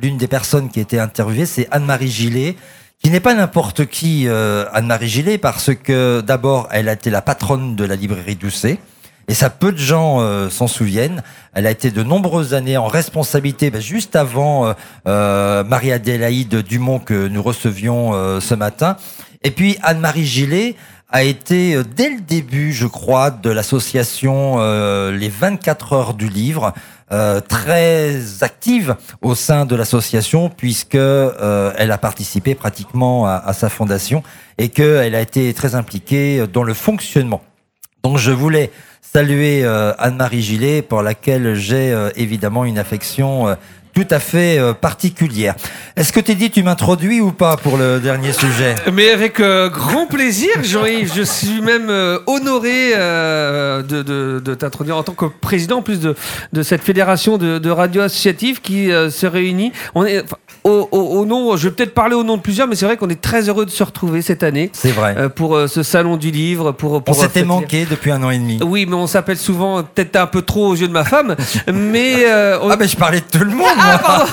l'une 0.00 0.18
des 0.18 0.28
personnes 0.28 0.68
qui 0.68 0.78
a 0.78 0.82
été 0.82 1.00
interviewée, 1.00 1.46
c'est 1.46 1.66
Anne-Marie 1.72 2.10
Gillet, 2.10 2.54
qui 3.02 3.10
n'est 3.10 3.18
pas 3.18 3.34
n'importe 3.34 3.86
qui, 3.86 4.28
Anne-Marie 4.28 5.08
Gillet, 5.08 5.38
parce 5.38 5.74
que 5.74 6.20
d'abord, 6.20 6.68
elle 6.70 6.88
a 6.88 6.92
été 6.92 7.10
la 7.10 7.22
patronne 7.22 7.74
de 7.74 7.84
la 7.84 7.96
librairie 7.96 8.36
Doucet. 8.36 8.78
Et 9.26 9.34
ça, 9.34 9.48
peu 9.48 9.72
de 9.72 9.78
gens 9.78 10.50
s'en 10.50 10.66
souviennent. 10.66 11.22
Elle 11.54 11.66
a 11.66 11.70
été 11.70 11.90
de 11.90 12.02
nombreuses 12.02 12.52
années 12.52 12.76
en 12.76 12.88
responsabilité, 12.88 13.70
ben, 13.70 13.80
juste 13.80 14.16
avant 14.16 14.74
Marie-Adélaïde 15.06 16.56
Dumont 16.56 16.98
que 16.98 17.28
nous 17.28 17.42
recevions 17.42 18.40
ce 18.40 18.54
matin. 18.54 18.96
Et 19.42 19.50
puis 19.50 19.78
Anne-Marie 19.82 20.26
Gillet 20.26 20.76
a 21.12 21.22
été 21.22 21.74
euh, 21.74 21.84
dès 21.84 22.10
le 22.10 22.20
début, 22.20 22.72
je 22.72 22.86
crois, 22.86 23.30
de 23.30 23.50
l'association 23.50 24.56
euh, 24.58 25.10
Les 25.12 25.28
24 25.28 25.92
heures 25.92 26.14
du 26.14 26.28
livre, 26.28 26.72
euh, 27.12 27.40
très 27.40 28.42
active 28.42 28.94
au 29.20 29.34
sein 29.34 29.66
de 29.66 29.74
l'association 29.74 30.48
puisque 30.48 30.94
elle 30.94 31.90
a 31.90 31.98
participé 31.98 32.54
pratiquement 32.54 33.26
à, 33.26 33.42
à 33.44 33.52
sa 33.52 33.68
fondation 33.68 34.22
et 34.58 34.68
qu'elle 34.68 35.14
a 35.16 35.20
été 35.20 35.52
très 35.52 35.74
impliquée 35.74 36.46
dans 36.52 36.62
le 36.62 36.74
fonctionnement. 36.74 37.42
Donc 38.04 38.18
je 38.18 38.30
voulais 38.30 38.70
saluer 39.02 39.64
Anne-Marie 39.98 40.42
Gillet 40.42 40.82
pour 40.82 41.02
laquelle 41.02 41.54
j'ai 41.54 41.92
évidemment 42.14 42.64
une 42.64 42.78
affection 42.78 43.56
tout 44.04 44.14
à 44.14 44.18
fait 44.18 44.58
euh, 44.58 44.72
particulière. 44.72 45.54
Est-ce 45.94 46.12
que 46.12 46.20
dit 46.20 46.50
tu 46.50 46.62
m'introduis 46.62 47.20
ou 47.20 47.32
pas 47.32 47.56
pour 47.58 47.76
le 47.76 48.00
dernier 48.00 48.32
sujet? 48.32 48.74
Mais 48.92 49.10
avec 49.10 49.40
euh, 49.40 49.68
grand 49.68 50.06
plaisir, 50.06 50.50
Jean-Yves. 50.62 51.12
Je 51.14 51.22
suis 51.22 51.60
même 51.60 51.90
euh, 51.90 52.18
honoré 52.26 52.92
de, 52.92 54.54
t'introduire 54.54 54.96
en 54.96 55.02
tant 55.02 55.12
que 55.12 55.26
président, 55.26 55.78
en 55.78 55.82
plus 55.82 56.00
de, 56.00 56.14
de 56.52 56.62
cette 56.62 56.82
fédération 56.82 57.36
de, 57.36 57.58
de 57.58 57.70
radios 57.70 58.02
associatives 58.02 58.60
qui 58.60 58.88
se 58.88 59.26
réunit. 59.26 59.72
Au, 60.64 61.24
nom, 61.26 61.56
je 61.56 61.68
vais 61.68 61.74
peut-être 61.74 61.94
parler 61.94 62.14
au 62.14 62.22
nom 62.22 62.36
de 62.36 62.42
plusieurs, 62.42 62.68
mais 62.68 62.74
c'est 62.74 62.86
vrai 62.86 62.96
qu'on 62.96 63.08
est 63.08 63.20
très 63.20 63.48
heureux 63.48 63.64
de 63.64 63.70
se 63.70 63.82
retrouver 63.82 64.22
cette 64.22 64.42
année. 64.42 64.70
C'est 64.72 64.92
vrai. 64.92 65.28
pour 65.30 65.58
ce 65.68 65.82
salon 65.82 66.16
du 66.16 66.30
livre. 66.30 66.72
Pour, 66.72 67.02
pour 67.02 67.16
on 67.16 67.20
s'était 67.20 67.44
manqué 67.44 67.86
depuis 67.88 68.10
un 68.10 68.22
an 68.22 68.30
et 68.30 68.38
demi. 68.38 68.60
Oui, 68.64 68.86
mais 68.86 68.96
on 68.96 69.06
s'appelle 69.06 69.38
souvent, 69.38 69.82
peut-être 69.82 70.16
un 70.16 70.26
peu 70.26 70.42
trop 70.42 70.68
aux 70.68 70.74
yeux 70.74 70.88
de 70.88 70.92
ma 70.92 71.04
femme. 71.04 71.36
mais 71.72 72.26
Ah, 72.30 72.76
ben 72.76 72.88
je 72.88 72.96
parlais 72.96 73.20
de 73.20 73.38
tout 73.38 73.44
le 73.44 73.50
monde. 73.50 73.66
Ah, 73.78 74.26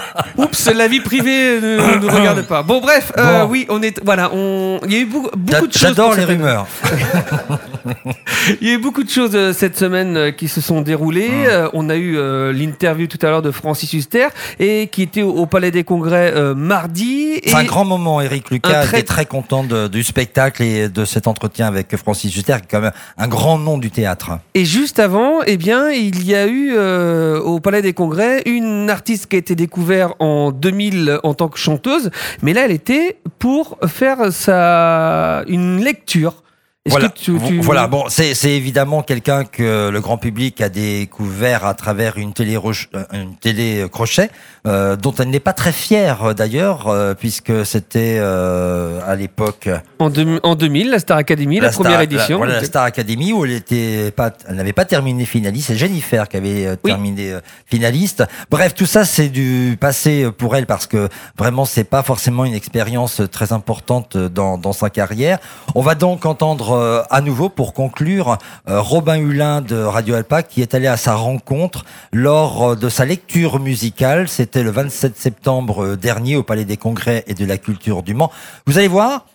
Oups, 0.36 0.70
la 0.74 0.88
vie 0.88 1.00
privée 1.00 1.60
ne 1.60 1.98
nous 1.98 2.08
regarde 2.14 2.42
pas. 2.42 2.62
Bon, 2.62 2.80
bref, 2.80 3.12
euh, 3.18 3.44
oui, 3.46 3.66
on 3.68 3.82
est. 3.82 4.00
Voilà, 4.04 4.30
on. 4.32 4.80
Il 4.86 4.92
y 4.92 4.96
a 4.96 5.00
eu 5.00 5.06
beaucoup, 5.06 5.30
de 5.66 5.72
choses. 5.72 5.82
J'adore 5.82 6.14
les 6.14 6.24
rumeurs. 6.24 6.66
Il 8.60 8.68
y 8.68 8.70
a 8.70 8.74
eu 8.74 8.78
beaucoup 8.78 9.04
de 9.04 9.10
choses 9.10 9.32
euh, 9.34 9.52
cette 9.52 9.76
semaine 9.76 10.16
euh, 10.16 10.30
qui 10.30 10.48
se 10.48 10.60
sont 10.60 10.80
déroulées. 10.80 11.30
Hum. 11.48 11.70
on 11.72 11.90
a 11.90 11.96
eu 11.96 12.16
l'interview 12.52 13.06
tout 13.06 13.18
à 13.22 13.30
l'heure 13.30 13.42
de 13.42 13.50
Francis 13.50 13.92
Huster 13.92 14.28
et 14.58 14.88
qui 14.88 15.01
était 15.02 15.22
au, 15.22 15.46
Palais 15.46 15.70
des 15.70 15.84
Congrès 15.84 16.32
mardi. 16.54 17.40
C'est 17.44 17.54
un 17.54 17.64
grand 17.64 17.84
moment, 17.84 18.20
Eric 18.20 18.50
Lucas. 18.50 18.86
Très... 18.86 19.02
très 19.02 19.26
content 19.26 19.64
du 19.64 20.02
spectacle 20.02 20.62
et 20.62 20.88
de 20.88 21.04
cet 21.04 21.26
entretien 21.26 21.66
avec 21.66 21.94
Francis 21.96 22.34
Huster, 22.34 22.56
qui 22.58 22.64
est 22.64 22.68
quand 22.70 22.80
même 22.80 22.92
un 23.18 23.28
grand 23.28 23.58
nom 23.58 23.78
du 23.78 23.90
théâtre. 23.90 24.38
Et 24.54 24.64
juste 24.64 24.98
avant, 24.98 25.40
eh 25.46 25.56
bien, 25.56 25.90
il 25.90 26.24
y 26.24 26.34
a 26.34 26.46
eu 26.46 26.76
au 26.76 27.60
Palais 27.60 27.82
des 27.82 27.92
Congrès 27.92 28.42
une 28.46 28.72
une 28.82 28.90
artiste 28.90 29.26
qui 29.26 29.36
a 29.36 29.38
été 29.38 29.54
découverte 29.54 30.14
en 30.18 30.50
2000 30.50 31.20
en 31.22 31.34
tant 31.34 31.48
que 31.48 31.58
chanteuse, 31.58 32.10
mais 32.42 32.52
là, 32.52 32.64
elle 32.64 32.72
était 32.72 33.18
pour 33.38 33.78
faire 33.86 34.32
sa 34.32 35.42
une 35.46 35.82
lecture 35.82 36.42
voilà, 36.90 37.10
tu, 37.10 37.30
voilà, 37.60 37.86
bon, 37.86 38.06
c'est 38.08 38.32
évidemment 38.50 39.02
quelqu'un 39.02 39.44
que 39.44 39.88
le 39.88 40.00
grand 40.00 40.18
public 40.18 40.60
a 40.60 40.68
découvert 40.68 41.64
à 41.64 41.74
travers 41.74 42.18
une 42.18 42.32
télé, 42.32 42.56
euh, 42.56 43.04
une 43.12 43.36
télé 43.36 43.86
crochet, 43.88 44.30
euh, 44.66 44.96
dont 44.96 45.14
elle 45.16 45.30
n'est 45.30 45.38
pas 45.38 45.52
très 45.52 45.70
fière 45.70 46.24
euh, 46.24 46.34
d'ailleurs, 46.34 46.88
euh, 46.88 47.14
puisque 47.14 47.64
c'était 47.64 48.16
euh, 48.18 48.98
à 49.06 49.14
l'époque. 49.14 49.68
En, 50.00 50.10
en, 50.42 50.54
2000, 50.56 50.90
la 50.90 50.98
Star 50.98 51.18
Academy, 51.18 51.60
la, 51.60 51.70
première 51.70 52.00
édition. 52.00 52.30
La, 52.30 52.46
voilà, 52.46 52.54
la 52.54 52.64
Star 52.64 52.82
Academy 52.82 53.32
où 53.32 53.44
elle 53.44 53.52
était 53.52 54.10
pas, 54.10 54.32
elle 54.48 54.56
n'avait 54.56 54.72
pas 54.72 54.84
terminé 54.84 55.24
finaliste. 55.24 55.68
C'est 55.68 55.76
Jennifer 55.76 56.28
qui 56.28 56.36
avait 56.36 56.76
terminé 56.78 57.36
finaliste. 57.66 58.24
Bref, 58.50 58.74
tout 58.74 58.86
ça 58.86 59.04
c'est 59.04 59.28
du 59.28 59.76
passé 59.80 60.28
pour 60.36 60.56
elle 60.56 60.66
parce 60.66 60.88
que 60.88 61.08
vraiment 61.38 61.64
c'est 61.64 61.84
pas 61.84 62.02
forcément 62.02 62.44
une 62.44 62.54
expérience 62.54 63.22
très 63.30 63.52
importante 63.52 64.16
dans, 64.16 64.58
dans 64.58 64.72
sa 64.72 64.90
carrière. 64.90 65.38
On 65.76 65.82
va 65.82 65.94
donc 65.94 66.26
entendre 66.26 66.71
euh, 66.72 67.02
à 67.10 67.20
nouveau 67.20 67.48
pour 67.48 67.72
conclure 67.72 68.38
euh, 68.68 68.80
Robin 68.80 69.16
Hulin 69.16 69.60
de 69.60 69.76
Radio 69.76 70.14
Alpa 70.14 70.42
qui 70.42 70.62
est 70.62 70.74
allé 70.74 70.86
à 70.86 70.96
sa 70.96 71.14
rencontre 71.14 71.84
lors 72.12 72.70
euh, 72.70 72.76
de 72.76 72.88
sa 72.88 73.04
lecture 73.04 73.60
musicale. 73.60 74.28
C'était 74.28 74.62
le 74.62 74.70
27 74.70 75.16
septembre 75.16 75.96
dernier 75.96 76.36
au 76.36 76.42
Palais 76.42 76.64
des 76.64 76.76
Congrès 76.76 77.24
et 77.26 77.34
de 77.34 77.44
la 77.44 77.58
Culture 77.58 78.02
du 78.02 78.14
Mans. 78.14 78.30
Vous 78.66 78.78
allez 78.78 78.88
voir, 78.88 79.26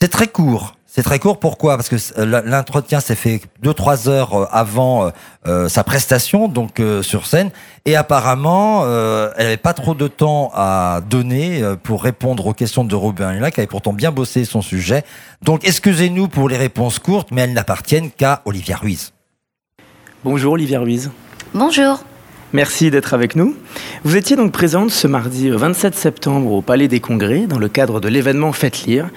c'est 0.00 0.08
très 0.08 0.28
court. 0.28 0.75
C'est 0.96 1.02
très 1.02 1.18
court, 1.18 1.38
pourquoi? 1.38 1.76
Parce 1.76 1.90
que 1.90 1.96
l'entretien 2.22 3.00
s'est 3.00 3.16
fait 3.16 3.42
2-3 3.62 4.08
heures 4.08 4.48
avant 4.50 5.12
sa 5.68 5.84
prestation, 5.84 6.48
donc 6.48 6.80
sur 7.02 7.26
scène, 7.26 7.50
et 7.84 7.96
apparemment, 7.96 8.86
elle 9.36 9.44
n'avait 9.44 9.58
pas 9.58 9.74
trop 9.74 9.94
de 9.94 10.08
temps 10.08 10.50
à 10.54 11.02
donner 11.06 11.62
pour 11.82 12.02
répondre 12.02 12.46
aux 12.46 12.54
questions 12.54 12.82
de 12.82 12.94
Robin 12.94 13.34
Hula, 13.34 13.50
qui 13.50 13.60
avait 13.60 13.66
pourtant 13.66 13.92
bien 13.92 14.10
bossé 14.10 14.46
son 14.46 14.62
sujet. 14.62 15.04
Donc 15.42 15.68
excusez-nous 15.68 16.28
pour 16.28 16.48
les 16.48 16.56
réponses 16.56 16.98
courtes, 16.98 17.28
mais 17.30 17.42
elles 17.42 17.52
n'appartiennent 17.52 18.10
qu'à 18.10 18.40
Olivia 18.46 18.78
Ruiz. 18.78 19.12
Bonjour 20.24 20.54
Olivia 20.54 20.80
Ruiz. 20.80 21.10
Bonjour. 21.52 22.02
Merci 22.52 22.92
d'être 22.92 23.12
avec 23.12 23.34
nous. 23.34 23.56
Vous 24.04 24.16
étiez 24.16 24.36
donc 24.36 24.52
présente 24.52 24.92
ce 24.92 25.08
mardi 25.08 25.50
27 25.50 25.94
euh, 25.94 25.96
septembre 25.96 26.52
au 26.52 26.62
Palais 26.62 26.86
des 26.86 27.00
Congrès 27.00 27.48
dans 27.48 27.58
le 27.58 27.68
cadre 27.68 28.00
de 28.00 28.08
l'événement 28.08 28.52
Faites 28.52 28.84
lire 28.84 29.08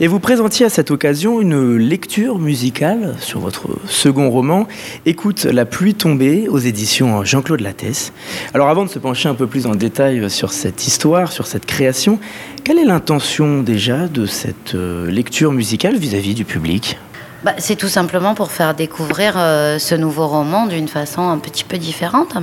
et 0.00 0.06
vous 0.06 0.18
présentiez 0.18 0.64
à 0.64 0.70
cette 0.70 0.90
occasion 0.90 1.42
une 1.42 1.76
lecture 1.76 2.38
musicale 2.38 3.16
sur 3.20 3.40
votre 3.40 3.68
second 3.86 4.30
roman 4.30 4.66
Écoute 5.04 5.44
la 5.44 5.66
pluie 5.66 5.94
tombée 5.94 6.48
aux 6.48 6.58
éditions 6.58 7.22
Jean-Claude 7.22 7.60
Lattès. 7.60 8.14
Alors 8.54 8.70
avant 8.70 8.86
de 8.86 8.90
se 8.90 8.98
pencher 8.98 9.28
un 9.28 9.34
peu 9.34 9.46
plus 9.46 9.66
en 9.66 9.74
détail 9.74 10.30
sur 10.30 10.52
cette 10.52 10.86
histoire, 10.86 11.32
sur 11.32 11.46
cette 11.46 11.66
création, 11.66 12.18
quelle 12.64 12.78
est 12.78 12.86
l'intention 12.86 13.62
déjà 13.62 14.08
de 14.08 14.24
cette 14.24 14.74
euh, 14.74 15.10
lecture 15.10 15.52
musicale 15.52 15.96
vis-à-vis 15.96 16.34
du 16.34 16.46
public? 16.46 16.98
Bah, 17.42 17.54
c'est 17.56 17.76
tout 17.76 17.88
simplement 17.88 18.34
pour 18.34 18.50
faire 18.50 18.74
découvrir 18.74 19.32
euh, 19.36 19.78
ce 19.78 19.94
nouveau 19.94 20.26
roman 20.26 20.66
d'une 20.66 20.88
façon 20.88 21.22
un 21.22 21.38
petit 21.38 21.64
peu 21.64 21.78
différente, 21.78 22.36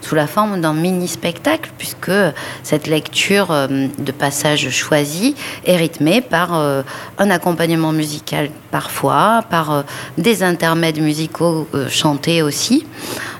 sous 0.00 0.14
la 0.14 0.28
forme 0.28 0.60
d'un 0.60 0.74
mini-spectacle, 0.74 1.70
puisque 1.76 2.12
cette 2.62 2.86
lecture 2.86 3.50
euh, 3.50 3.88
de 3.98 4.12
passages 4.12 4.70
choisis 4.70 5.34
est 5.66 5.76
rythmée 5.76 6.20
par 6.20 6.54
euh, 6.54 6.82
un 7.18 7.30
accompagnement 7.30 7.90
musical 7.90 8.50
parfois, 8.70 9.42
par 9.50 9.84
des 10.18 10.44
intermèdes 10.44 11.00
musicaux 11.00 11.66
chantés 11.88 12.40
aussi. 12.40 12.86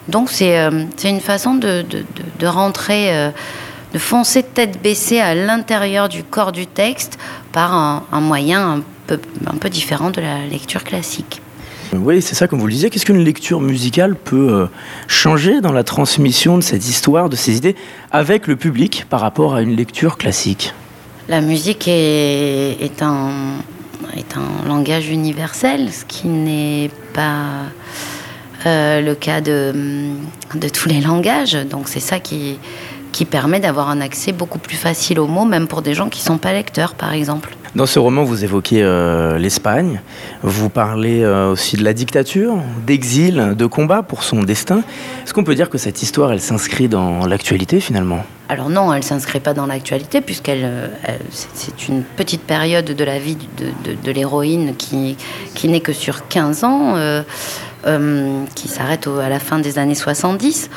Donc 0.08 0.30
c'est 0.30 0.68
une 1.04 1.20
façon 1.20 1.54
de, 1.54 1.84
rentrer 2.44 3.30
de 3.92 3.98
foncer 3.98 4.42
tête 4.42 4.82
baissée 4.82 5.20
à 5.20 5.34
l'intérieur 5.34 6.08
du 6.08 6.24
corps 6.24 6.50
du 6.52 6.66
texte 6.66 7.18
par 7.52 7.72
un, 7.72 8.20
moyen 8.20 8.78
un 8.78 8.82
peu, 9.08 9.18
un 9.46 9.56
peu 9.56 9.68
différent 9.70 10.10
de 10.10 10.20
la 10.20 10.46
lecture 10.46 10.84
classique. 10.84 11.40
Oui, 11.94 12.20
c'est 12.20 12.34
ça, 12.34 12.46
comme 12.46 12.60
vous 12.60 12.66
le 12.66 12.72
disiez. 12.72 12.90
Qu'est-ce 12.90 13.06
qu'une 13.06 13.24
lecture 13.24 13.60
musicale 13.60 14.14
peut 14.14 14.52
euh, 14.52 14.66
changer 15.06 15.62
dans 15.62 15.72
la 15.72 15.84
transmission 15.84 16.58
de 16.58 16.62
cette 16.62 16.86
histoire, 16.86 17.30
de 17.30 17.36
ces 17.36 17.56
idées, 17.56 17.76
avec 18.10 18.46
le 18.46 18.56
public 18.56 19.06
par 19.08 19.20
rapport 19.20 19.54
à 19.54 19.62
une 19.62 19.74
lecture 19.74 20.18
classique? 20.18 20.74
La 21.28 21.40
musique 21.40 21.88
est, 21.88 22.76
est, 22.80 23.02
un, 23.02 23.30
est 24.16 24.36
un 24.36 24.68
langage 24.68 25.08
universel, 25.08 25.90
ce 25.90 26.04
qui 26.04 26.28
n'est 26.28 26.90
pas 27.14 27.70
euh, 28.66 29.00
le 29.00 29.14
cas 29.14 29.40
de, 29.40 29.72
de 30.54 30.68
tous 30.68 30.88
les 30.90 31.00
langages. 31.00 31.54
Donc 31.70 31.88
c'est 31.88 32.00
ça 32.00 32.20
qui, 32.20 32.58
qui 33.12 33.24
permet 33.24 33.60
d'avoir 33.60 33.88
un 33.90 34.00
accès 34.00 34.32
beaucoup 34.32 34.58
plus 34.58 34.76
facile 34.76 35.20
aux 35.20 35.26
mots, 35.26 35.44
même 35.44 35.66
pour 35.66 35.82
des 35.82 35.94
gens 35.94 36.08
qui 36.08 36.20
ne 36.20 36.24
sont 36.24 36.38
pas 36.38 36.52
lecteurs, 36.52 36.94
par 36.94 37.12
exemple. 37.12 37.56
Dans 37.74 37.86
ce 37.86 37.98
roman, 37.98 38.24
vous 38.24 38.44
évoquez 38.44 38.82
euh, 38.82 39.38
l'Espagne, 39.38 40.00
vous 40.42 40.70
parlez 40.70 41.22
euh, 41.22 41.50
aussi 41.50 41.76
de 41.76 41.84
la 41.84 41.92
dictature, 41.92 42.56
d'exil, 42.86 43.54
de 43.56 43.66
combat 43.66 44.02
pour 44.02 44.22
son 44.22 44.42
destin. 44.42 44.82
Est-ce 45.24 45.34
qu'on 45.34 45.44
peut 45.44 45.54
dire 45.54 45.68
que 45.68 45.76
cette 45.76 46.02
histoire, 46.02 46.32
elle 46.32 46.40
s'inscrit 46.40 46.88
dans 46.88 47.26
l'actualité 47.26 47.80
finalement? 47.80 48.24
Alors 48.48 48.70
non, 48.70 48.92
elle 48.94 49.00
ne 49.00 49.04
s'inscrit 49.04 49.40
pas 49.40 49.52
dans 49.52 49.66
l'actualité 49.66 50.22
puisqu'elle 50.22 50.64
euh, 50.64 50.88
c'est 51.30 51.88
une 51.88 52.02
petite 52.02 52.42
période 52.42 52.86
de 52.86 53.04
la 53.04 53.18
vie 53.18 53.36
de, 53.58 53.94
de, 54.02 54.12
l'héroïne 54.12 54.74
qui, 54.74 55.18
qui 55.54 55.68
n'est 55.68 55.80
que 55.80 55.92
sur 55.92 56.26
15 56.28 56.64
ans, 56.64 56.94
qui 58.54 58.68
s'arrête 58.68 59.06
à 59.06 59.28
la 59.28 59.38
fin 59.38 59.58
des 59.58 59.78
années 59.78 59.94
70. 59.94 60.70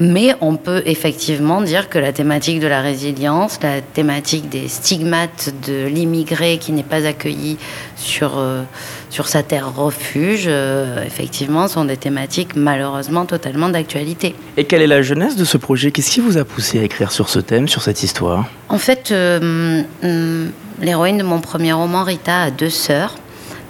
Mais 0.00 0.34
on 0.40 0.56
peut 0.56 0.82
effectivement 0.86 1.60
dire 1.60 1.88
que 1.88 1.98
la 1.98 2.12
thématique 2.12 2.58
de 2.58 2.66
la 2.66 2.80
résilience, 2.80 3.60
la 3.62 3.80
thématique 3.80 4.48
des 4.48 4.66
stigmates 4.66 5.54
de 5.66 5.86
l'immigré 5.86 6.58
qui 6.58 6.72
n'est 6.72 6.82
pas 6.82 7.06
accueilli 7.06 7.58
sur, 7.94 8.38
euh, 8.38 8.62
sur 9.10 9.28
sa 9.28 9.44
terre 9.44 9.72
refuge, 9.72 10.46
euh, 10.48 11.04
effectivement, 11.04 11.68
sont 11.68 11.84
des 11.84 11.96
thématiques 11.96 12.56
malheureusement 12.56 13.24
totalement 13.24 13.68
d'actualité. 13.68 14.34
Et 14.56 14.64
quelle 14.64 14.82
est 14.82 14.88
la 14.88 15.02
jeunesse 15.02 15.36
de 15.36 15.44
ce 15.44 15.58
projet? 15.58 15.92
Qu'est-ce 15.92 16.10
qui 16.10 16.20
vous 16.20 16.38
a 16.38 16.44
poussé 16.44 16.80
à 16.80 16.82
écrire 16.82 17.12
sur 17.12 17.28
ce 17.28 17.38
thème, 17.38 17.68
sur 17.68 17.82
cette 17.82 18.02
histoire? 18.02 18.46
En 18.68 18.78
fait, 18.78 19.12
euh, 19.12 19.84
hum, 20.02 20.50
l'héroïne 20.80 21.18
de 21.18 21.22
mon 21.22 21.40
premier 21.40 21.72
roman, 21.72 22.02
Rita, 22.02 22.42
a 22.42 22.50
deux 22.50 22.70
sœurs 22.70 23.14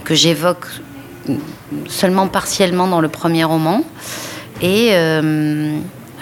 que 0.04 0.14
j'évoque 0.14 0.66
seulement 1.86 2.28
partiellement 2.28 2.88
dans 2.88 3.02
le 3.02 3.08
premier 3.08 3.44
roman. 3.44 3.84
Et 4.62 4.92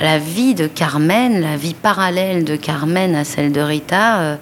la 0.02 0.18
vie 0.18 0.54
de 0.54 0.66
Carmen, 0.66 1.40
la 1.40 1.56
vie 1.56 1.74
parallèle 1.74 2.44
de 2.44 2.56
Carmen 2.56 3.14
à 3.14 3.24
celle 3.24 3.52
de 3.52 3.60
Rita, 3.60 4.20
euh, 4.20 4.36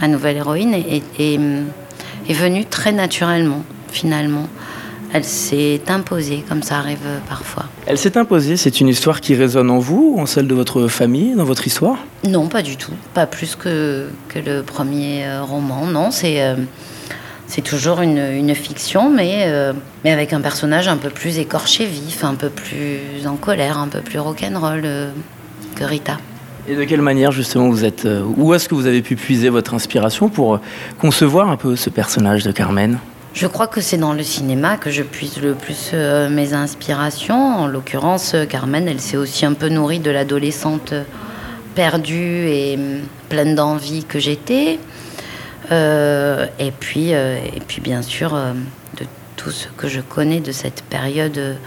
ma 0.00 0.08
nouvelle 0.08 0.36
héroïne, 0.36 0.74
est, 0.74 1.02
est, 1.18 2.34
venue 2.34 2.64
très 2.66 2.90
naturellement, 2.90 3.62
finalement. 3.92 4.48
Elle 5.12 5.22
s'est 5.22 5.80
imposée, 5.86 6.44
comme 6.48 6.64
ça 6.64 6.78
arrive 6.78 6.98
parfois. 7.28 7.66
Elle 7.86 7.96
s'est 7.96 8.18
imposée, 8.18 8.56
c'est 8.56 8.80
une 8.80 8.88
histoire 8.88 9.20
qui 9.20 9.36
résonne 9.36 9.70
en 9.70 9.78
vous, 9.78 10.16
en 10.18 10.26
celle 10.26 10.48
de 10.48 10.54
votre 10.54 10.88
famille, 10.88 11.34
dans 11.36 11.44
votre 11.44 11.64
histoire? 11.68 11.98
Non, 12.24 12.48
pas 12.48 12.62
du 12.62 12.76
tout. 12.76 12.90
Pas 13.14 13.26
plus 13.26 13.54
que, 13.54 14.08
que 14.28 14.40
le 14.40 14.62
premier 14.62 15.24
euh, 15.24 15.42
roman. 15.44 15.86
Non, 15.86 16.10
c'est. 16.10 16.42
Euh, 16.42 16.56
c'est 17.54 17.62
toujours 17.62 18.00
une, 18.00 18.52
fiction, 18.56 19.10
mais, 19.10 19.44
euh, 19.46 19.72
mais 20.02 20.10
avec 20.10 20.32
un 20.32 20.40
personnage 20.40 20.88
un 20.88 20.96
peu 20.96 21.08
plus 21.08 21.38
écorché 21.38 21.86
vif, 21.86 22.24
un 22.24 22.34
peu 22.34 22.48
plus 22.48 23.28
en 23.28 23.36
colère, 23.36 23.78
un 23.78 23.86
peu 23.86 24.00
plus 24.00 24.18
rock'n'roll 24.18 24.82
euh, 24.84 25.10
que 25.76 25.84
Rita. 25.84 26.18
Et 26.66 26.74
de 26.74 26.82
quelle 26.82 27.00
manière 27.00 27.30
justement 27.30 27.68
vous 27.68 27.84
êtes 27.84 28.06
euh, 28.06 28.24
Où 28.36 28.54
est-ce 28.54 28.68
que 28.68 28.74
vous 28.74 28.86
avez 28.86 29.02
pu 29.02 29.14
puiser 29.14 29.50
votre 29.50 29.72
inspiration 29.72 30.28
pour 30.28 30.58
concevoir 30.98 31.48
un 31.48 31.56
peu 31.56 31.76
ce 31.76 31.90
personnage 31.90 32.42
de 32.42 32.50
Carmen? 32.50 32.98
Je 33.34 33.46
crois 33.46 33.68
que 33.68 33.80
c'est 33.80 33.98
dans 33.98 34.14
le 34.14 34.24
cinéma 34.24 34.76
que 34.76 34.90
je 34.90 35.04
puise 35.04 35.40
le 35.40 35.54
plus 35.54 35.92
mes 36.30 36.54
inspirations. 36.54 37.36
En 37.36 37.68
l'occurrence, 37.68 38.34
Carmen, 38.48 38.88
elle 38.88 39.00
s'est 39.00 39.16
aussi 39.16 39.46
un 39.46 39.54
peu 39.54 39.68
nourrie 39.68 40.00
de 40.00 40.10
l'adolescente 40.10 40.92
perdue 41.76 42.48
et 42.48 42.74
hum, 42.76 43.00
pleine 43.28 43.54
d'envie 43.54 44.04
que 44.04 44.18
j'étais. 44.18 44.80
Euh, 45.72 46.46
et, 46.58 46.70
puis, 46.70 47.14
euh, 47.14 47.38
et 47.54 47.60
puis, 47.60 47.80
bien 47.80 48.02
sûr, 48.02 48.34
euh, 48.34 48.52
de 48.98 49.06
tout 49.36 49.50
ce 49.50 49.68
que 49.76 49.88
je 49.88 50.00
connais 50.00 50.40
de 50.40 50.52
cette 50.52 50.82
période 50.82 51.58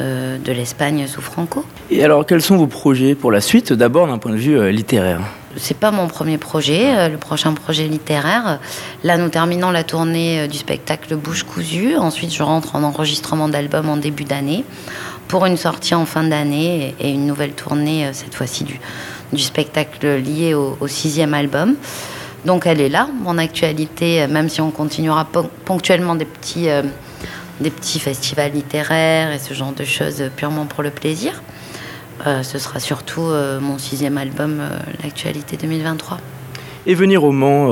de 0.00 0.52
l'Espagne 0.52 1.06
sous 1.06 1.20
Franco. 1.20 1.64
Et 1.90 2.02
alors, 2.02 2.26
quels 2.26 2.42
sont 2.42 2.56
vos 2.56 2.66
projets 2.66 3.14
pour 3.14 3.30
la 3.30 3.40
suite, 3.40 3.72
d'abord 3.72 4.08
d'un 4.08 4.18
point 4.18 4.32
de 4.32 4.36
vue 4.36 4.72
littéraire? 4.72 5.20
C'est 5.56 5.76
pas 5.76 5.92
mon 5.92 6.08
premier 6.08 6.38
projet, 6.38 7.08
le 7.08 7.18
prochain 7.18 7.52
projet 7.52 7.86
littéraire. 7.86 8.58
Là, 9.04 9.16
nous 9.16 9.28
terminons 9.28 9.70
la 9.70 9.84
tournée 9.84 10.48
du 10.48 10.58
spectacle 10.58 11.14
Bouche 11.14 11.44
cousue. 11.44 11.94
Ensuite, 11.96 12.34
je 12.34 12.42
rentre 12.42 12.74
en 12.74 12.82
enregistrement 12.82 13.48
d'album 13.48 13.88
en 13.88 13.96
début 13.96 14.24
d'année 14.24 14.64
pour 15.28 15.46
une 15.46 15.58
sortie 15.58 15.94
en 15.94 16.06
fin 16.06 16.24
d'année 16.24 16.96
et 16.98 17.10
une 17.10 17.26
nouvelle 17.26 17.52
tournée, 17.52 18.08
cette 18.12 18.34
fois-ci 18.34 18.64
du, 18.64 18.80
du 19.32 19.42
spectacle 19.42 20.16
lié 20.16 20.54
au, 20.54 20.76
au 20.80 20.88
sixième 20.88 21.32
album. 21.32 21.76
Donc 22.44 22.66
elle 22.66 22.80
est 22.80 22.88
là, 22.88 23.08
mon 23.22 23.38
actualité, 23.38 24.26
même 24.26 24.48
si 24.48 24.60
on 24.60 24.70
continuera 24.70 25.28
ponctuellement 25.64 26.16
des 26.16 26.24
petits, 26.24 26.68
euh, 26.68 26.82
des 27.60 27.70
petits 27.70 28.00
festivals 28.00 28.52
littéraires 28.52 29.32
et 29.32 29.38
ce 29.38 29.54
genre 29.54 29.72
de 29.72 29.84
choses 29.84 30.24
purement 30.36 30.66
pour 30.66 30.82
le 30.82 30.90
plaisir. 30.90 31.40
Euh, 32.26 32.42
ce 32.42 32.58
sera 32.58 32.80
surtout 32.80 33.22
euh, 33.22 33.60
mon 33.60 33.78
sixième 33.78 34.18
album, 34.18 34.60
l'actualité 35.02 35.56
2023. 35.56 36.18
Et 36.84 36.94
venir 36.96 37.22
au 37.22 37.30
Mans 37.30 37.68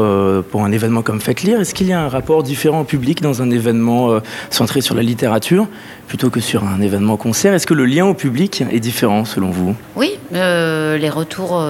pour 0.51 0.63
un 0.63 0.71
événement 0.71 1.03
comme 1.03 1.21
Faites 1.21 1.43
Lire, 1.43 1.61
est-ce 1.61 1.75
qu'il 1.75 1.89
y 1.89 1.93
a 1.93 2.01
un 2.01 2.09
rapport 2.09 2.45
différent 2.45 2.83
au 2.83 2.85
public 2.85 3.21
dans 3.21 3.43
un 3.43 3.51
événement 3.51 4.21
centré 4.51 4.83
sur 4.83 4.95
la 4.95 5.03
littérature 5.03 5.67
plutôt 6.07 6.31
que 6.31 6.39
sur 6.39 6.63
un 6.63 6.81
événement 6.81 7.17
concert? 7.17 7.53
Est-ce 7.53 7.67
que 7.67 7.75
le 7.75 7.87
lien 7.87 8.07
au 8.07 8.15
public 8.15 8.63
est 8.71 8.79
différent 8.79 9.25
selon 9.25 9.51
vous? 9.51 9.75
Oui, 9.97 10.17
les 10.33 11.11
retours 11.11 11.61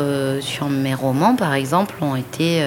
sur 0.41 0.69
mes 0.69 0.93
romans, 0.93 1.35
par 1.35 1.55
exemple, 1.55 1.95
ont 2.03 2.15
été 2.15 2.63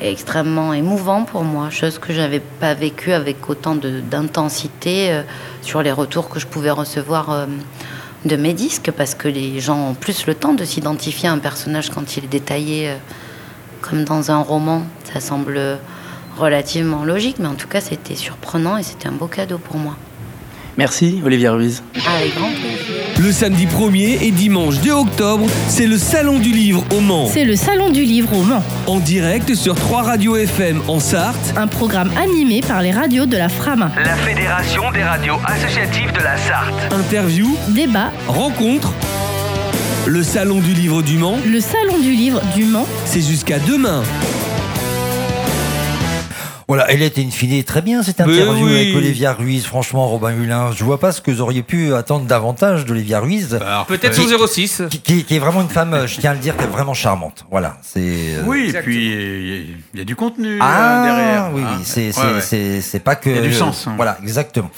extrêmement 0.00 0.72
émouvants 0.72 1.24
pour 1.24 1.42
moi, 1.42 1.68
chose 1.70 1.98
que 1.98 2.12
j'avais 2.12 2.40
pas 2.60 2.74
vécue 2.74 3.10
avec 3.10 3.50
autant 3.50 3.74
d'intensité 3.74 5.22
sur 5.62 5.82
les 5.82 5.90
retours 5.90 6.28
que 6.28 6.38
je 6.38 6.46
pouvais 6.46 6.70
recevoir 6.70 7.48
de 8.24 8.36
mes 8.36 8.52
disques, 8.52 8.92
parce 8.96 9.16
que 9.16 9.26
les 9.26 9.58
gens 9.58 9.90
ont 9.90 9.94
plus 9.94 10.26
le 10.28 10.36
temps 10.36 10.54
de 10.54 10.64
s'identifier 10.64 11.28
à 11.28 11.32
un 11.32 11.38
personnage 11.38 11.90
quand 11.90 12.16
il 12.16 12.24
est 12.24 12.28
détaillé 12.28 12.92
comme 13.80 14.04
dans 14.04 14.30
un 14.30 14.38
roman. 14.38 14.82
Ça 15.12 15.20
semble 15.20 15.78
relativement 16.36 17.04
logique, 17.04 17.36
mais 17.38 17.48
en 17.48 17.54
tout 17.54 17.68
cas, 17.68 17.80
c'était 17.80 18.14
surprenant 18.14 18.76
et 18.76 18.82
c'était 18.82 19.08
un 19.08 19.12
beau 19.12 19.26
cadeau 19.26 19.58
pour 19.58 19.76
moi. 19.76 19.96
Merci, 20.76 21.20
Olivier 21.24 21.48
Ruiz. 21.48 21.82
Avec 22.06 22.36
grand 22.36 22.50
plaisir. 22.50 23.02
Le 23.18 23.32
samedi 23.32 23.66
1er 23.66 24.22
et 24.22 24.30
dimanche 24.30 24.78
2 24.78 24.92
octobre, 24.92 25.46
c'est 25.66 25.88
le 25.88 25.98
Salon 25.98 26.38
du 26.38 26.50
Livre 26.52 26.84
au 26.94 27.00
Mans. 27.00 27.26
C'est 27.26 27.44
le 27.44 27.56
Salon 27.56 27.90
du 27.90 28.04
Livre 28.04 28.32
au 28.32 28.44
Mans. 28.44 28.62
En 28.86 29.00
direct 29.00 29.56
sur 29.56 29.74
3 29.74 30.02
radios 30.02 30.36
FM 30.36 30.80
en 30.86 31.00
Sarthe. 31.00 31.54
Un 31.56 31.66
programme 31.66 32.12
animé 32.16 32.60
par 32.60 32.80
les 32.80 32.92
radios 32.92 33.26
de 33.26 33.36
la 33.36 33.48
Frama. 33.48 33.90
La 33.96 34.14
Fédération 34.14 34.92
des 34.92 35.02
radios 35.02 35.38
associatives 35.46 36.12
de 36.12 36.22
la 36.22 36.36
Sarthe. 36.36 36.92
Interview, 36.92 37.56
Débat, 37.70 38.12
rencontre. 38.28 38.92
Le 40.08 40.22
Salon 40.22 40.60
du 40.60 40.72
Livre 40.72 41.02
du 41.02 41.18
Mans, 41.18 41.36
le 41.46 41.60
Salon 41.60 41.98
du 42.00 42.12
Livre 42.12 42.40
du 42.56 42.64
Mans. 42.64 42.86
c'est 43.04 43.20
jusqu'à 43.20 43.58
demain. 43.58 44.02
Voilà, 46.66 46.90
elle 46.90 47.02
était 47.02 47.22
in 47.22 47.30
fine 47.30 47.62
très 47.64 47.80
bien 47.82 48.02
cette 48.02 48.18
Mais 48.20 48.24
interview 48.40 48.66
oui. 48.66 48.74
avec 48.74 48.96
Olivia 48.96 49.32
Ruiz. 49.34 49.64
Franchement, 49.66 50.06
Robin 50.08 50.32
Hulin, 50.32 50.70
je 50.72 50.82
vois 50.84 50.98
pas 51.00 51.12
ce 51.12 51.20
que 51.20 51.30
vous 51.30 51.40
auriez 51.42 51.62
pu 51.62 51.94
attendre 51.94 52.24
davantage 52.26 52.84
d'Olivia 52.86 53.20
Ruiz. 53.20 53.58
Peut-être 53.86 54.14
Qui- 54.14 54.28
son 54.28 54.46
06. 54.46 54.82
Qui, 54.90 55.00
qui- 55.00 55.24
qui 55.24 55.36
est 55.36 55.38
vraiment 55.38 55.60
une 55.62 55.68
femme, 55.68 55.92
euh, 55.94 56.06
je 56.06 56.18
tiens 56.20 56.30
à 56.30 56.34
le 56.34 56.40
dire, 56.40 56.56
qui 56.56 56.64
est 56.64 56.68
vraiment 56.68 56.94
charmante. 56.94 57.44
Voilà, 57.50 57.76
c'est. 57.82 58.00
euh, 58.00 58.42
Oui, 58.46 58.70
et 58.74 58.80
puis 58.80 58.96
il 58.96 59.10
y 59.10 59.14
a- 59.14 59.60
il 59.94 59.98
y, 59.98 60.00
a 60.02 60.04
du 60.04 60.16
contenu 60.16 60.56
euh, 60.56 60.62
Ah, 60.62 61.02
derrière. 61.04 61.50
oui, 61.54 61.62
oui, 61.64 61.82
c'est 61.84 62.06
Ouais, 62.06 62.12
c'est- 62.12 62.20
ouais. 62.34 62.40
c'est- 62.40 62.80
c'est 62.82 63.00
pas 63.00 63.14
que. 63.16 63.30
Il 63.30 63.36
y 63.36 63.38
a 63.38 63.42
du 63.42 63.52
sens, 63.54 63.86
hein. 63.86 63.94
Voilà, 63.96 64.18
exactement. 64.22 64.70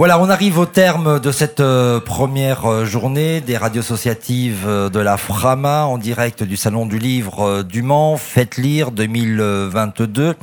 Voilà, 0.00 0.18
on 0.18 0.30
arrive 0.30 0.56
au 0.58 0.64
terme 0.64 1.20
de 1.20 1.30
cette 1.30 1.60
euh, 1.60 2.00
première 2.00 2.64
euh, 2.64 2.86
journée 2.86 3.42
des 3.42 3.58
radios 3.58 3.82
associatives 3.82 4.64
euh, 4.66 4.88
de 4.88 4.98
la 4.98 5.18
Frama 5.18 5.84
en 5.84 5.98
direct 5.98 6.42
du 6.42 6.56
Salon 6.56 6.86
du 6.86 6.98
Livre 6.98 7.62
du 7.62 7.82
Mans, 7.82 8.16
Faites 8.16 8.56
lire 8.56 8.92
2022. 8.92 10.36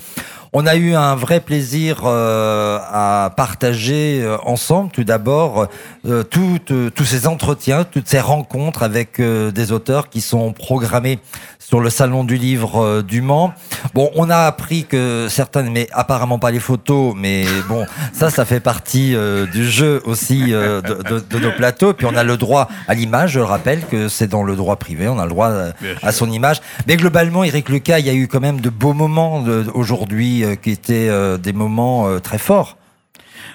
On 0.53 0.65
a 0.65 0.75
eu 0.75 0.93
un 0.95 1.15
vrai 1.15 1.39
plaisir 1.41 2.01
euh, 2.05 2.79
à 2.91 3.31
partager 3.35 4.21
euh, 4.23 4.37
ensemble, 4.45 4.91
tout 4.91 5.03
d'abord, 5.03 5.67
euh, 6.07 6.23
tous 6.23 7.03
ces 7.05 7.27
entretiens, 7.27 7.83
toutes 7.83 8.07
ces 8.07 8.19
rencontres 8.21 8.83
avec 8.83 9.19
des 9.21 9.71
auteurs 9.71 10.09
qui 10.09 10.21
sont 10.21 10.53
programmés 10.53 11.19
sur 11.59 11.81
le 11.81 11.89
salon 11.89 12.23
du 12.23 12.37
livre 12.37 13.01
du 13.01 13.21
Mans. 13.21 13.53
Bon, 13.93 14.09
on 14.15 14.29
a 14.29 14.37
appris 14.37 14.85
que 14.85 15.27
certaines, 15.29 15.69
mais 15.69 15.89
apparemment 15.91 16.39
pas 16.39 16.49
les 16.51 16.61
photos, 16.61 17.13
mais 17.17 17.43
bon, 17.67 17.85
ça, 18.13 18.29
ça 18.29 18.45
fait 18.45 18.61
partie 18.61 19.15
du 19.51 19.69
jeu 19.69 20.01
aussi 20.05 20.43
de, 20.51 20.81
de- 20.81 21.19
de 21.29 21.39
nos 21.39 21.51
plateaux. 21.51 21.93
Puis 21.93 22.05
on 22.09 22.15
a 22.15 22.23
le 22.23 22.37
droit 22.37 22.69
à 22.87 22.93
l'image, 22.93 23.31
je 23.31 23.39
le 23.39 23.45
rappelle 23.45 23.85
que 23.85 24.07
c'est 24.07 24.27
dans 24.27 24.43
le 24.43 24.55
droit 24.55 24.77
privé, 24.77 25.09
on 25.09 25.19
a 25.19 25.23
le 25.23 25.29
droit 25.29 25.51
sûr. 25.81 25.97
à 26.03 26.11
son 26.13 26.31
image. 26.31 26.61
Mais 26.87 26.95
globalement, 26.95 27.43
Eric 27.43 27.67
Lucas, 27.67 27.99
il 27.99 28.05
y 28.05 28.09
a 28.09 28.13
eu 28.13 28.27
quand 28.29 28.39
même 28.39 28.61
de 28.61 28.69
beaux 28.69 28.93
moments 28.93 29.43
aujourd'hui 29.73 30.36
euh, 30.43 30.55
qui 30.55 30.71
étaient 30.71 31.09
euh, 31.09 31.37
des 31.37 31.53
moments 31.53 32.07
euh, 32.07 32.19
très 32.19 32.37
forts. 32.37 32.77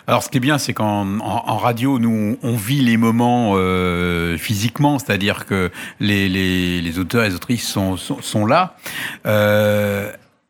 Alors, 0.07 0.23
ce 0.23 0.29
qui 0.29 0.39
est 0.39 0.41
bien, 0.41 0.59
c'est 0.59 0.73
qu'en 0.73 1.21
en, 1.21 1.45
en 1.47 1.57
radio, 1.57 1.99
nous, 1.99 2.37
on 2.43 2.57
vit 2.57 2.81
les 2.81 2.97
moments 2.97 3.55
physiquement, 4.37 4.99
c'est-à-dire 4.99 5.47
que 5.47 5.71
les, 6.01 6.99
auteurs 6.99 7.23
et 7.23 7.29
les 7.29 7.35
autrices 7.37 7.69
sont, 7.69 8.47
là. 8.47 8.75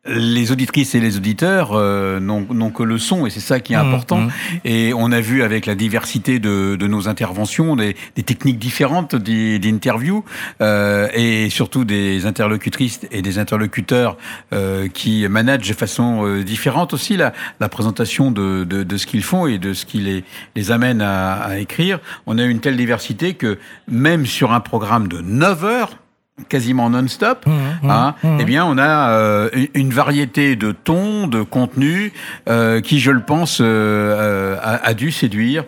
Les 0.04 0.50
auditrices 0.50 0.96
et 0.96 1.00
les 1.00 1.16
auditeurs 1.16 1.70
euh, 1.74 2.18
n'ont 2.18 2.70
que 2.70 2.82
le 2.82 2.98
son, 2.98 3.24
et 3.24 3.30
c'est 3.30 3.38
ça 3.38 3.60
qui 3.60 3.72
est 3.72 3.76
Mmh, 3.76 3.86
important. 3.86 4.18
mmh. 4.22 4.30
Et 4.64 4.92
on 4.96 5.12
a 5.12 5.20
vu 5.20 5.44
avec 5.44 5.64
la 5.66 5.76
diversité 5.76 6.40
de, 6.40 6.74
de 6.74 6.86
nos 6.88 7.06
interventions, 7.08 7.76
des, 7.76 7.94
des 8.16 8.22
techniques 8.24 8.58
différentes 8.58 9.14
d'i- 9.14 9.60
d'interview, 9.60 10.24
euh, 10.60 11.06
et 11.14 11.50
surtout 11.50 11.84
des 11.84 12.26
interlocutrices 12.26 13.00
et 13.12 13.22
des 13.22 13.38
interlocuteurs 13.38 14.16
euh, 14.52 14.88
qui 14.88 15.26
managent 15.28 15.68
de 15.68 15.74
façon 15.74 16.26
euh, 16.26 16.42
différente 16.42 16.92
aussi 16.94 17.16
la, 17.16 17.32
la 17.60 17.68
présentation 17.68 18.32
de, 18.32 18.64
de, 18.64 18.82
de 18.82 18.96
ce 18.96 19.06
qu'ils 19.06 19.22
font 19.22 19.46
et 19.46 19.58
de 19.58 19.72
ce 19.72 19.86
qui 19.86 19.98
les, 20.00 20.24
les 20.56 20.70
amène 20.72 21.00
à, 21.00 21.34
à 21.34 21.58
écrire. 21.58 22.00
On 22.26 22.38
a 22.38 22.44
une 22.44 22.58
telle 22.58 22.76
diversité 22.76 23.34
que 23.34 23.56
même 23.88 24.26
sur 24.26 24.52
un 24.52 24.60
programme 24.60 25.06
de 25.06 25.20
9 25.20 25.64
heures, 25.64 25.90
quasiment 26.48 26.90
non-stop, 26.90 27.46
hein, 27.88 28.14
eh 28.40 28.44
bien, 28.44 28.64
on 28.64 28.78
a 28.78 29.10
euh, 29.10 29.50
une- 29.74 29.92
variété 29.92 30.56
de 30.56 30.72
tons, 30.72 31.26
de 31.26 31.42
contenus 31.42 32.12
euh, 32.48 32.80
qui, 32.80 32.98
je 32.98 33.10
le 33.10 33.20
pense, 33.20 33.58
euh, 33.60 34.56
a, 34.62 34.86
a 34.86 34.94
dû 34.94 35.12
séduire 35.12 35.64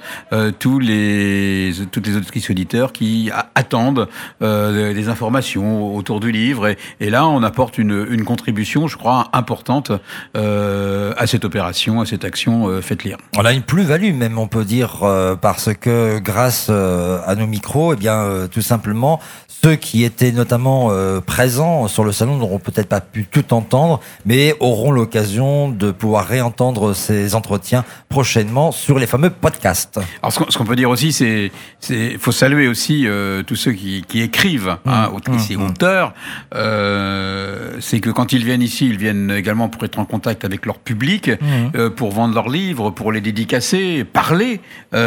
tous 0.58 0.78
les, 0.78 1.72
toutes 1.92 2.06
les 2.06 2.16
auditrices 2.16 2.48
auditeurs 2.50 2.92
qui 2.92 3.30
a- 3.30 3.50
attendent 3.54 4.08
des 4.40 5.08
informations 5.08 5.94
autour 5.94 6.20
du 6.20 6.32
livre. 6.32 6.68
Et, 6.68 6.78
et 7.00 7.10
là, 7.10 7.26
on 7.26 7.42
apporte 7.42 7.76
une, 7.78 8.06
une 8.10 8.24
contribution, 8.24 8.87
je 8.88 8.96
crois, 8.96 9.28
importante 9.32 9.92
à 10.34 11.26
cette 11.26 11.44
opération, 11.44 12.00
à 12.00 12.06
cette 12.06 12.24
action 12.24 12.80
Faites 12.82 13.04
lire. 13.04 13.18
On 13.37 13.44
a 13.44 13.52
une 13.52 13.62
plus-value 13.62 14.14
même, 14.14 14.38
on 14.38 14.48
peut 14.48 14.64
dire, 14.64 15.04
parce 15.40 15.70
que 15.74 16.18
grâce 16.18 16.70
à 16.70 17.34
nos 17.37 17.46
micros, 17.46 17.92
eh 17.92 17.96
bien, 17.96 18.48
tout 18.50 18.62
simplement, 18.62 19.20
ceux 19.48 19.76
qui 19.76 20.04
étaient 20.04 20.32
notamment 20.32 20.63
euh, 20.66 21.20
présents 21.20 21.88
sur 21.88 22.05
le 22.05 22.12
salon 22.12 22.37
n'auront 22.37 22.59
peut-être 22.59 22.88
pas 22.88 23.00
pu 23.00 23.24
tout 23.24 23.53
entendre, 23.53 24.00
mais 24.24 24.55
auront 24.61 24.92
l'occasion 24.92 25.68
de 25.68 25.90
pouvoir 25.90 26.27
réentendre 26.27 26.94
ces 26.94 27.35
entretiens 27.35 27.85
prochainement 28.09 28.72
sur 28.72 28.98
les 28.98 29.07
fameux 29.07 29.31
podcasts. 29.31 30.00
Alors, 30.22 30.33
ce 30.33 30.59
qu'on 30.59 30.64
peut 30.64 30.77
dire 30.77 30.90
aussi, 30.90 31.12
c'est, 31.12 31.50
c'est, 31.81 32.16
faut 32.18 32.33
saluer 32.33 32.68
aussi 32.68 33.07
euh, 33.07 33.42
tous 33.42 33.57
ceux 33.57 33.72
qui, 33.72 34.05
qui 34.07 34.20
écrivent, 34.20 34.77
hein, 34.87 35.11
autrices 35.14 35.50
et 35.50 35.57
mmh. 35.57 35.62
auteurs. 35.62 36.14
Euh, 36.55 37.77
c'est 37.81 38.00
que 38.00 38.11
quand 38.11 38.33
ils 38.33 38.44
viennent 38.44 38.62
ici, 38.62 38.87
ils 38.87 38.98
viennent 38.98 39.31
également 39.31 39.68
pour 39.68 39.85
être 39.85 39.98
en 39.98 40.05
contact 40.05 40.44
avec 40.44 40.66
leur 40.66 40.79
public, 40.79 41.31
euh, 41.74 41.90
pour 41.90 42.12
vendre 42.12 42.35
leurs 42.35 42.48
livres, 42.48 42.90
pour 42.90 43.12
les 43.12 43.20
dédicacer, 43.20 44.05
parler 44.05 44.61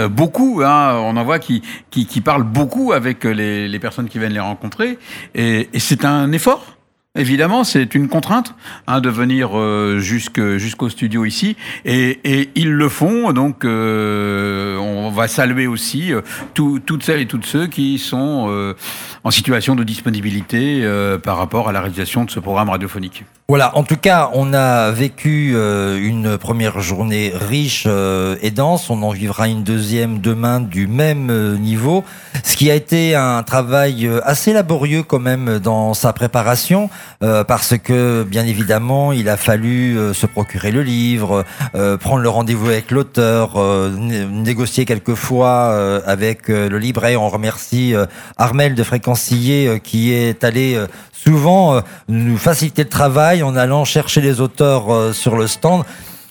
beaucoup. 0.10 0.62
Hein, 0.63 1.00
on 1.02 1.15
en 1.17 1.24
voit 1.24 1.39
qui, 1.39 1.62
qui, 1.91 2.06
qui 2.06 2.22
parlent 2.22 2.43
beaucoup 2.43 2.91
avec 2.91 3.24
les, 3.24 3.67
les 3.67 3.80
personnes 3.80 4.10
qui 4.10 4.20
viennent 4.20 4.34
les 4.34 4.39
rencontrer, 4.39 4.98
et, 5.38 5.69
c'est 5.80 6.04
un 6.06 6.32
effort. 6.32 6.73
Évidemment, 7.15 7.63
c'est 7.63 7.95
une 7.95 8.10
contrainte 8.10 8.54
hein, 8.86 9.02
de 9.02 9.10
venir 9.10 9.58
euh, 9.58 9.97
jusqu'au 10.00 10.89
studio 10.89 11.26
ici, 11.26 11.56
et, 11.84 12.50
ils 12.54 12.71
le 12.71 12.89
font. 12.89 13.34
Donc, 13.34 13.65
euh, 13.65 14.78
on 14.78 15.10
va 15.10 15.28
saluer 15.28 15.65
aussi 15.65 16.13
euh, 16.13 16.21
tout- 16.54 16.80
toutes 16.86 17.02
celles 17.02 17.21
et 17.21 17.26
tous 17.26 17.41
ceux 17.43 17.65
qui 17.65 17.97
sont 17.97 18.76
en 19.23 19.32
situation 19.32 19.73
de 19.76 19.84
disponibilité 19.84 20.88
par 21.23 21.38
rapport 21.38 21.69
à 21.69 21.71
la 21.71 21.80
réalisation 21.80 22.26
de 22.26 22.30
ce 22.30 22.39
programme 22.39 22.69
radiophonique. 22.69 23.23
Voilà, 23.49 23.77
en 23.77 23.83
tout 23.83 23.95
cas, 23.95 24.29
on 24.33 24.53
a 24.53 24.91
vécu 24.91 25.53
euh, 25.55 25.97
une 26.05 26.38
première 26.38 26.81
journée 26.81 27.31
riche 27.33 27.86
euh, 27.88 28.36
et 28.41 28.51
dense. 28.51 28.89
On 28.89 29.01
en 29.03 29.12
vivra 29.12 29.47
une 29.47 29.63
deuxième 29.63 30.19
demain 30.19 30.60
du 30.60 30.86
même 30.86 31.29
euh, 31.29 31.57
niveau. 31.57 32.03
Ce 32.43 32.57
qui 32.57 32.69
a 32.69 32.75
été 32.75 33.15
un 33.15 33.43
travail 33.43 34.12
assez 34.25 34.51
laborieux 34.51 35.01
quand 35.01 35.19
même 35.21 35.60
dans 35.60 35.93
sa 35.93 36.12
préparation, 36.12 36.89
parce 37.19 37.77
que 37.77 38.23
bien 38.23 38.45
évidemment, 38.45 39.12
il 39.12 39.29
a 39.29 39.38
fallu 39.38 39.97
se 40.13 40.25
procurer 40.25 40.71
le 40.71 40.81
livre, 40.81 41.45
prendre 41.99 42.21
le 42.21 42.29
rendez-vous 42.29 42.67
avec 42.67 42.91
l'auteur, 42.91 43.60
né- 43.91 44.25
négocier 44.25 44.86
quelquefois 44.86 46.01
avec 46.05 46.47
le 46.47 46.77
libraire. 46.77 47.21
On 47.21 47.29
remercie 47.29 47.93
Armel 48.38 48.75
de 48.75 48.83
Fréquencier 48.83 49.79
qui 49.83 50.13
est 50.13 50.43
allé 50.43 50.79
souvent 51.28 51.76
euh, 51.76 51.82
nous 52.08 52.38
faciliter 52.38 52.84
le 52.84 52.90
travail 52.90 53.44
en 53.44 53.58
allant 53.58 53.84
chercher 53.84 54.22
les 54.22 54.40
auteurs 54.40 54.94
euh, 54.94 55.12
sur 55.12 55.36
le 55.36 55.46
stand. 55.46 55.84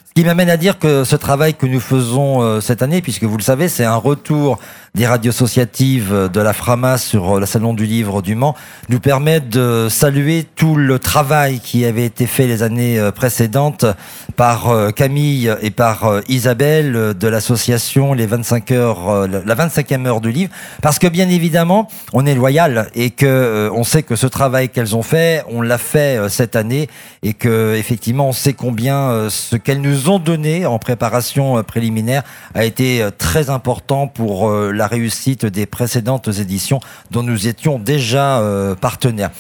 Ce 0.07 0.13
qui 0.15 0.25
m'amène 0.25 0.49
à 0.49 0.57
dire 0.57 0.79
que 0.79 1.05
ce 1.05 1.17
travail 1.17 1.53
que 1.53 1.67
nous 1.67 1.81
faisons 1.81 2.41
euh, 2.41 2.63
cette 2.63 2.81
année, 2.81 3.03
puisque 3.03 3.25
vous 3.25 3.37
le 3.37 3.43
savez, 3.43 3.69
c'est 3.69 3.85
un 3.85 3.97
retour 3.97 4.59
des 4.97 5.07
radios 5.07 5.31
associatives 5.31 6.31
de 6.33 6.41
la 6.41 6.55
Frama 6.55 6.97
sur 6.97 7.37
euh, 7.37 7.41
le 7.41 7.45
Salon 7.45 7.75
du 7.75 7.85
Livre 7.85 8.23
du 8.23 8.35
Mans, 8.35 8.55
nous 8.89 8.99
permet 8.99 9.41
de 9.41 9.89
saluer 9.91 10.47
tout 10.57 10.75
le 10.75 10.99
travail 10.99 11.61
qui 11.61 11.85
avait 11.85 12.07
été 12.07 12.25
fait 12.27 12.47
les 12.47 12.63
années 12.63 12.99
euh, 12.99 13.11
précédentes 13.11 13.85
par 14.37 14.71
euh, 14.71 14.93
Camille 14.93 15.55
et 15.61 15.71
par 15.71 16.23
Isabelle 16.29 17.15
de 17.15 17.29
l'association 17.29 18.15
Les 18.15 18.25
25 18.25 18.71
heures, 18.71 19.29
la 19.29 19.55
25e 19.55 20.07
heure 20.07 20.21
du 20.23 20.31
livre, 20.31 20.51
parce 20.81 20.99
que 20.99 21.07
bien 21.07 21.29
évidemment, 21.29 21.89
on 22.15 22.25
est 22.25 22.35
loyal 22.35 22.89
et 22.95 23.11
que 23.11 23.71
on 23.75 23.85
sait 23.85 24.03
que 24.03 24.17
ce 24.17 24.27
travail 24.27 24.71
qu'elles 24.71 24.97
ont 24.97 25.03
fait, 25.03 25.45
on 25.49 25.61
l'a 25.61 25.79
fait 25.79 26.29
cette 26.29 26.57
année 26.57 26.89
et 27.23 27.35
que 27.35 27.75
effectivement, 27.75 28.29
on 28.29 28.33
sait 28.33 28.53
combien 28.55 29.29
ce 29.29 29.57
qu'elles 29.57 29.81
nous 29.81 30.09
ont 30.09 30.19
donné 30.19 30.65
en 30.67 30.79
préparation 30.79 31.63
préliminaire 31.63 32.23
a 32.55 32.65
été 32.65 33.07
très 33.19 33.51
important 33.51 34.07
pour 34.07 34.49
euh, 34.49 34.73
la 34.87 34.91
réussite 34.91 35.47
des 35.47 35.67
précédentes 35.67 36.29
éditions 36.29 36.79
dont 37.11 37.25
nous 37.25 37.49
étions 37.49 37.81
déjà 37.81 38.39
euh, 38.39 38.77
partenaires. 38.77 39.33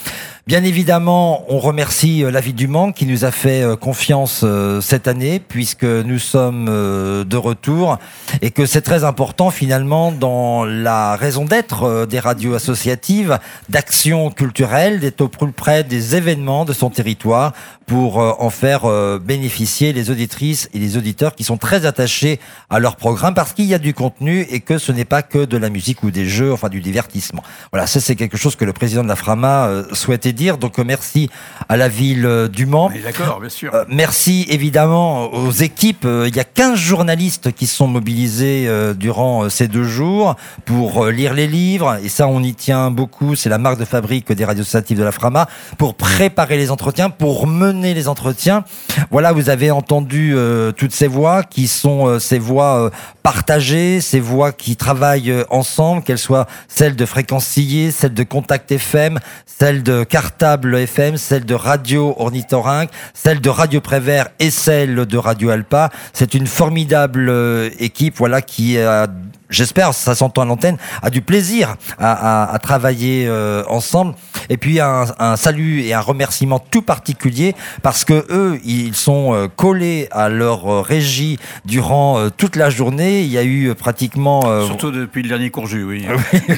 Bien 0.48 0.62
évidemment, 0.62 1.44
on 1.48 1.58
remercie 1.58 2.22
euh, 2.22 2.30
la 2.30 2.40
ville 2.40 2.54
du 2.54 2.68
Mans 2.68 2.92
qui 2.92 3.04
nous 3.04 3.24
a 3.24 3.32
fait 3.32 3.62
euh, 3.62 3.74
confiance 3.74 4.42
euh, 4.44 4.80
cette 4.80 5.08
année 5.08 5.40
puisque 5.40 5.82
nous 5.82 6.20
sommes 6.20 6.66
de 6.66 7.36
retour 7.36 7.98
et 8.42 8.52
que 8.52 8.64
c'est 8.64 8.80
très 8.80 9.02
important 9.02 9.50
finalement 9.50 10.12
dans 10.12 10.64
la 10.64 11.16
raison 11.16 11.46
d'être 11.46 12.06
des 12.06 12.20
radios 12.20 12.54
associatives, 12.54 13.40
d'action 13.70 14.30
culturelle, 14.30 15.00
d'être 15.00 15.22
au 15.22 15.28
plus 15.28 15.50
près 15.50 15.82
des 15.82 16.14
événements 16.14 16.64
de 16.64 16.72
son 16.72 16.90
territoire 16.90 17.52
pour 17.86 18.18
en 18.18 18.50
faire 18.50 18.82
bénéficier 19.20 19.92
les 19.92 20.10
auditrices 20.10 20.68
et 20.74 20.80
les 20.80 20.96
auditeurs 20.96 21.36
qui 21.36 21.44
sont 21.44 21.56
très 21.56 21.86
attachés 21.86 22.40
à 22.68 22.80
leur 22.80 22.96
programme 22.96 23.34
parce 23.34 23.52
qu'il 23.52 23.66
y 23.66 23.74
a 23.74 23.78
du 23.78 23.94
contenu 23.94 24.40
et 24.50 24.58
que 24.58 24.78
ce 24.78 24.90
n'est 24.90 25.04
pas 25.04 25.22
que 25.22 25.44
de 25.44 25.56
la 25.56 25.70
musique 25.70 26.02
ou 26.02 26.10
des 26.10 26.26
jeux, 26.26 26.52
enfin 26.52 26.68
du 26.68 26.80
divertissement. 26.80 27.44
Voilà, 27.70 27.86
ça 27.86 28.00
c'est 28.00 28.16
quelque 28.16 28.36
chose 28.36 28.56
que 28.56 28.64
le 28.64 28.72
président 28.72 29.04
de 29.04 29.08
la 29.08 29.16
Frama 29.16 29.70
souhaitait 29.92 30.32
dire. 30.36 30.58
Donc 30.58 30.78
merci 30.78 31.28
à 31.68 31.76
la 31.76 31.88
ville 31.88 32.24
euh, 32.24 32.46
du 32.46 32.66
Mans. 32.66 32.92
D'accord, 33.02 33.40
bien 33.40 33.48
sûr. 33.48 33.74
Euh, 33.74 33.84
merci 33.88 34.46
évidemment 34.48 35.32
aux 35.32 35.50
équipes. 35.50 36.04
Euh, 36.04 36.28
il 36.28 36.36
y 36.36 36.40
a 36.40 36.44
15 36.44 36.78
journalistes 36.78 37.52
qui 37.52 37.66
sont 37.66 37.88
mobilisés 37.88 38.68
durant 38.94 39.48
ces 39.48 39.66
deux 39.66 39.84
jours 39.84 40.36
pour 40.64 41.06
lire 41.06 41.34
les 41.34 41.46
livres. 41.46 41.98
Et 42.04 42.08
ça, 42.08 42.28
on 42.28 42.42
y 42.42 42.54
tient 42.54 42.90
beaucoup. 42.90 43.34
C'est 43.34 43.48
la 43.48 43.58
marque 43.58 43.78
de 43.78 43.84
fabrique 43.84 44.30
des 44.30 44.44
radios 44.44 44.62
associatives 44.62 44.98
de 44.98 45.02
la 45.02 45.12
Frama. 45.12 45.48
Pour 45.78 45.94
préparer 45.94 46.56
les 46.56 46.70
entretiens, 46.70 47.10
pour 47.10 47.46
mener 47.46 47.94
les 47.94 48.06
entretiens. 48.06 48.64
Voilà, 49.10 49.32
vous 49.32 49.50
avez 49.50 49.70
entendu 49.70 50.36
toutes 50.76 50.92
ces 50.92 51.06
voix 51.06 51.42
qui 51.42 51.66
sont 51.66 52.18
ces 52.18 52.38
voix 52.38 52.90
partagées, 53.22 54.00
ces 54.00 54.20
voix 54.20 54.52
qui 54.52 54.76
travaillent 54.76 55.34
ensemble, 55.50 56.02
qu'elles 56.02 56.18
soient 56.18 56.46
celles 56.68 56.96
de 56.96 57.06
Fréquence 57.06 57.46
celles 57.90 58.14
de 58.14 58.22
Contact 58.22 58.70
FM, 58.70 59.18
celles 59.46 59.82
de 59.82 60.04
Cartable 60.26 60.74
FM, 60.74 61.18
celle 61.18 61.44
de 61.44 61.54
Radio 61.54 62.12
Ornithorynque, 62.18 62.90
celle 63.14 63.40
de 63.40 63.48
Radio 63.48 63.80
Prévert 63.80 64.26
et 64.40 64.50
celle 64.50 65.06
de 65.06 65.16
Radio 65.16 65.50
Alpa. 65.50 65.90
C'est 66.12 66.34
une 66.34 66.48
formidable 66.48 67.28
euh, 67.28 67.70
équipe, 67.78 68.16
voilà, 68.16 68.42
qui 68.42 68.76
a 68.76 69.06
j'espère, 69.50 69.94
ça 69.94 70.14
s'entend 70.14 70.42
à 70.42 70.44
l'antenne, 70.44 70.76
a 71.02 71.10
du 71.10 71.22
plaisir 71.22 71.76
à, 71.98 72.58
travailler 72.62 73.26
euh, 73.28 73.62
ensemble. 73.68 74.14
Et 74.48 74.56
puis 74.56 74.80
un, 74.80 75.06
salut 75.36 75.82
et 75.82 75.94
un 75.94 76.00
remerciement 76.00 76.58
tout 76.58 76.82
particulier 76.82 77.54
parce 77.82 78.04
que 78.04 78.26
eux, 78.30 78.60
ils 78.64 78.94
sont 78.94 79.34
euh, 79.34 79.48
collés 79.48 80.08
à 80.10 80.28
leur 80.28 80.84
régie 80.84 81.38
durant 81.64 82.30
toute 82.30 82.56
la 82.56 82.70
journée. 82.70 83.22
Il 83.22 83.28
y 83.28 83.38
a 83.38 83.44
eu 83.44 83.74
pratiquement 83.74 84.42
surtout 84.66 84.90
depuis 84.90 85.22
le 85.22 85.28
dernier 85.28 85.50
courju, 85.50 85.84
oui. 85.88 86.06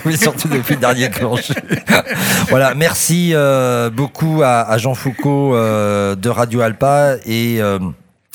oui, 0.05 0.17
surtout 0.17 0.49
depuis 0.49 0.75
le 0.75 0.81
dernier 0.81 1.11
courju. 1.11 1.55
voilà, 2.49 2.75
merci 2.75 3.35
beaucoup 3.93 4.43
à, 4.45 4.77
Jean 4.79 4.95
Foucault 4.95 5.53
de 5.55 6.29
Radio 6.29 6.61
Alpa 6.61 7.17
et 7.27 7.61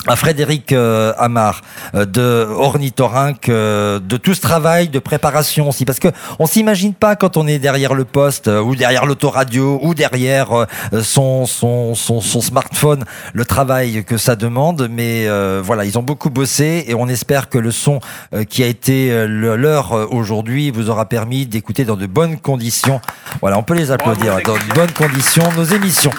à 0.06 0.16
Frédéric 0.16 0.72
euh, 0.72 1.12
Amar 1.18 1.62
euh, 1.94 2.04
de 2.04 2.46
Ornithorynque 2.50 3.48
euh, 3.48 3.98
de 4.00 4.16
tout 4.16 4.34
ce 4.34 4.40
travail 4.40 4.88
de 4.88 4.98
préparation 4.98 5.68
aussi. 5.68 5.84
Parce 5.84 5.98
que 5.98 6.08
on 6.38 6.46
s'imagine 6.46 6.94
pas 6.94 7.16
quand 7.16 7.36
on 7.36 7.46
est 7.46 7.58
derrière 7.58 7.94
le 7.94 8.04
poste 8.04 8.48
ou 8.48 8.76
derrière 8.76 9.06
l'autoradio 9.06 9.78
ou 9.82 9.94
derrière 9.94 10.66
son, 11.02 11.46
son, 11.46 11.94
son, 11.94 12.20
son 12.20 12.40
smartphone 12.40 13.04
le 13.32 13.44
travail 13.44 14.04
que 14.04 14.16
ça 14.16 14.36
demande. 14.36 14.88
Mais 14.90 15.26
voilà 15.60 15.84
ils 15.84 15.98
ont 15.98 16.02
beaucoup 16.02 16.30
bossé 16.30 16.84
et 16.88 16.94
on 16.94 17.08
espère 17.08 17.48
que 17.48 17.58
le 17.58 17.70
son 17.70 18.00
qui 18.48 18.62
a 18.62 18.66
été 18.66 19.26
leur 19.26 20.12
aujourd'hui 20.12 20.70
vous 20.70 20.90
aura 20.90 21.06
permis 21.06 21.46
d'écouter 21.46 21.84
dans 21.84 21.96
de 21.96 22.06
bonnes 22.06 22.38
conditions. 22.38 23.00
Voilà 23.40 23.58
on 23.58 23.62
peut 23.62 23.74
les 23.74 23.90
applaudir. 23.90 24.38
Dans 24.44 24.54
de 24.54 24.74
bonnes 24.74 24.92
conditions 24.92 25.44
nos 25.56 25.64
émissions 25.64 26.12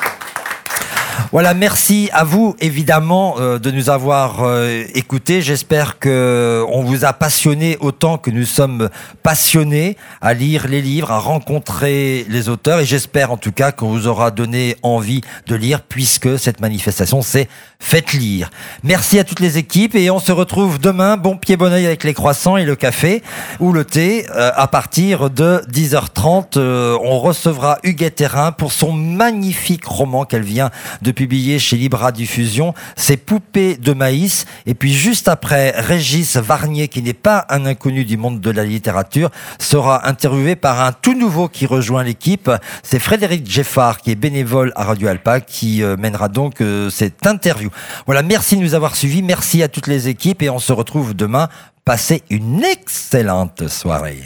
voilà, 1.32 1.54
merci 1.54 2.10
à 2.13 2.23
vous 2.23 2.56
évidemment 2.60 3.36
euh, 3.39 3.60
de 3.60 3.71
nous 3.71 3.89
avoir 3.89 4.43
euh, 4.43 4.84
écoutés. 4.93 5.41
J'espère 5.41 5.99
que 5.99 6.63
on 6.69 6.84
vous 6.84 7.06
a 7.06 7.13
passionné 7.13 7.78
autant 7.80 8.17
que 8.17 8.32
nous 8.32 8.45
sommes 8.45 8.89
passionnés 9.23 9.97
à 10.21 10.34
lire 10.34 10.67
les 10.67 10.82
livres, 10.82 11.12
à 11.12 11.19
rencontrer 11.19 12.25
les 12.30 12.49
auteurs 12.49 12.80
et 12.80 12.86
j'espère 12.86 13.32
en 13.32 13.38
tout 13.38 13.51
cas 13.51 13.71
qu'on 13.71 13.89
vous 13.89 14.08
aura 14.08 14.32
donné 14.32 14.75
envie 14.84 15.21
de 15.47 15.56
lire 15.56 15.82
puisque 15.82 16.38
cette 16.39 16.62
manifestation 16.62 17.21
c'est 17.21 17.47
Faites 17.78 18.13
lire. 18.13 18.49
Merci 18.84 19.19
à 19.19 19.23
toutes 19.23 19.41
les 19.41 19.58
équipes 19.58 19.95
et 19.95 20.10
on 20.10 20.19
se 20.19 20.32
retrouve 20.32 20.80
demain 20.80 21.17
bon 21.17 21.38
pied 21.38 21.56
bon 21.56 21.71
oeil 21.71 21.86
avec 21.86 22.04
les 22.04 22.13
croissants 22.15 22.58
et 22.58 22.65
le 22.65 22.75
café 22.75 23.21
ou 23.60 23.73
le 23.73 23.86
thé 23.86 24.25
euh, 24.34 24.51
à 24.56 24.67
partir 24.67 25.30
de 25.30 25.62
10h30. 25.71 26.58
on 26.58 27.19
recevra 27.19 27.78
Huguette 27.84 28.15
Terrain 28.15 28.51
pour 28.51 28.71
son 28.71 28.91
magnifique 28.93 29.86
roman 29.86 30.25
qu'elle 30.25 30.43
vient 30.43 30.71
de 31.01 31.05
publié 31.12 31.60
chez 31.60 31.78
Libra 31.78 32.12
Diffusion, 32.12 32.74
c'est 32.96 33.18
Poupées 33.18 33.78
de 33.78 33.94
maïs. 33.94 34.46
Et 34.65 34.74
puis 34.74 34.94
juste 34.94 35.28
après, 35.28 35.72
Régis 35.72 36.38
Varnier, 36.38 36.88
qui 36.88 37.02
n'est 37.02 37.13
pas 37.13 37.46
un 37.50 37.65
inconnu 37.65 38.06
du 38.06 38.18
monde 38.18 38.41
de 38.41 38.52
la 38.52 38.63
littérature, 38.63 39.30
sera 39.60 40.08
interviewé 40.08 40.56
par 40.56 40.82
un 40.82 40.91
tout 40.91 41.18
nouveau 41.18 41.48
qui 41.48 41.65
rejoint 41.65 42.04
l'équipe. 42.04 42.50
C'est 42.84 43.00
Frédéric 43.00 43.50
Jeffard, 43.50 44.00
qui 44.00 44.12
est 44.12 44.15
bénévole 44.15 44.72
à 44.76 44.84
Radio 44.84 45.08
Alpa, 45.08 45.41
qui 45.41 45.84
euh, 45.84 45.98
mènera 45.98 46.30
donc 46.30 46.62
euh, 46.62 46.89
cette 46.89 47.26
interview. 47.26 47.70
Voilà, 48.06 48.24
merci 48.24 48.56
de 48.58 48.62
nous 48.62 48.74
avoir 48.74 48.96
suivis, 48.96 49.22
merci 49.22 49.63
à 49.63 49.68
toutes 49.68 49.88
les 49.88 50.08
équipes 50.08 50.41
et 50.41 50.50
on 50.50 50.60
se 50.60 50.74
retrouve 50.74 51.13
demain. 51.13 51.50
Passez 51.84 52.24
une 52.30 52.63
excellente 52.63 53.68
soirée. 53.68 54.24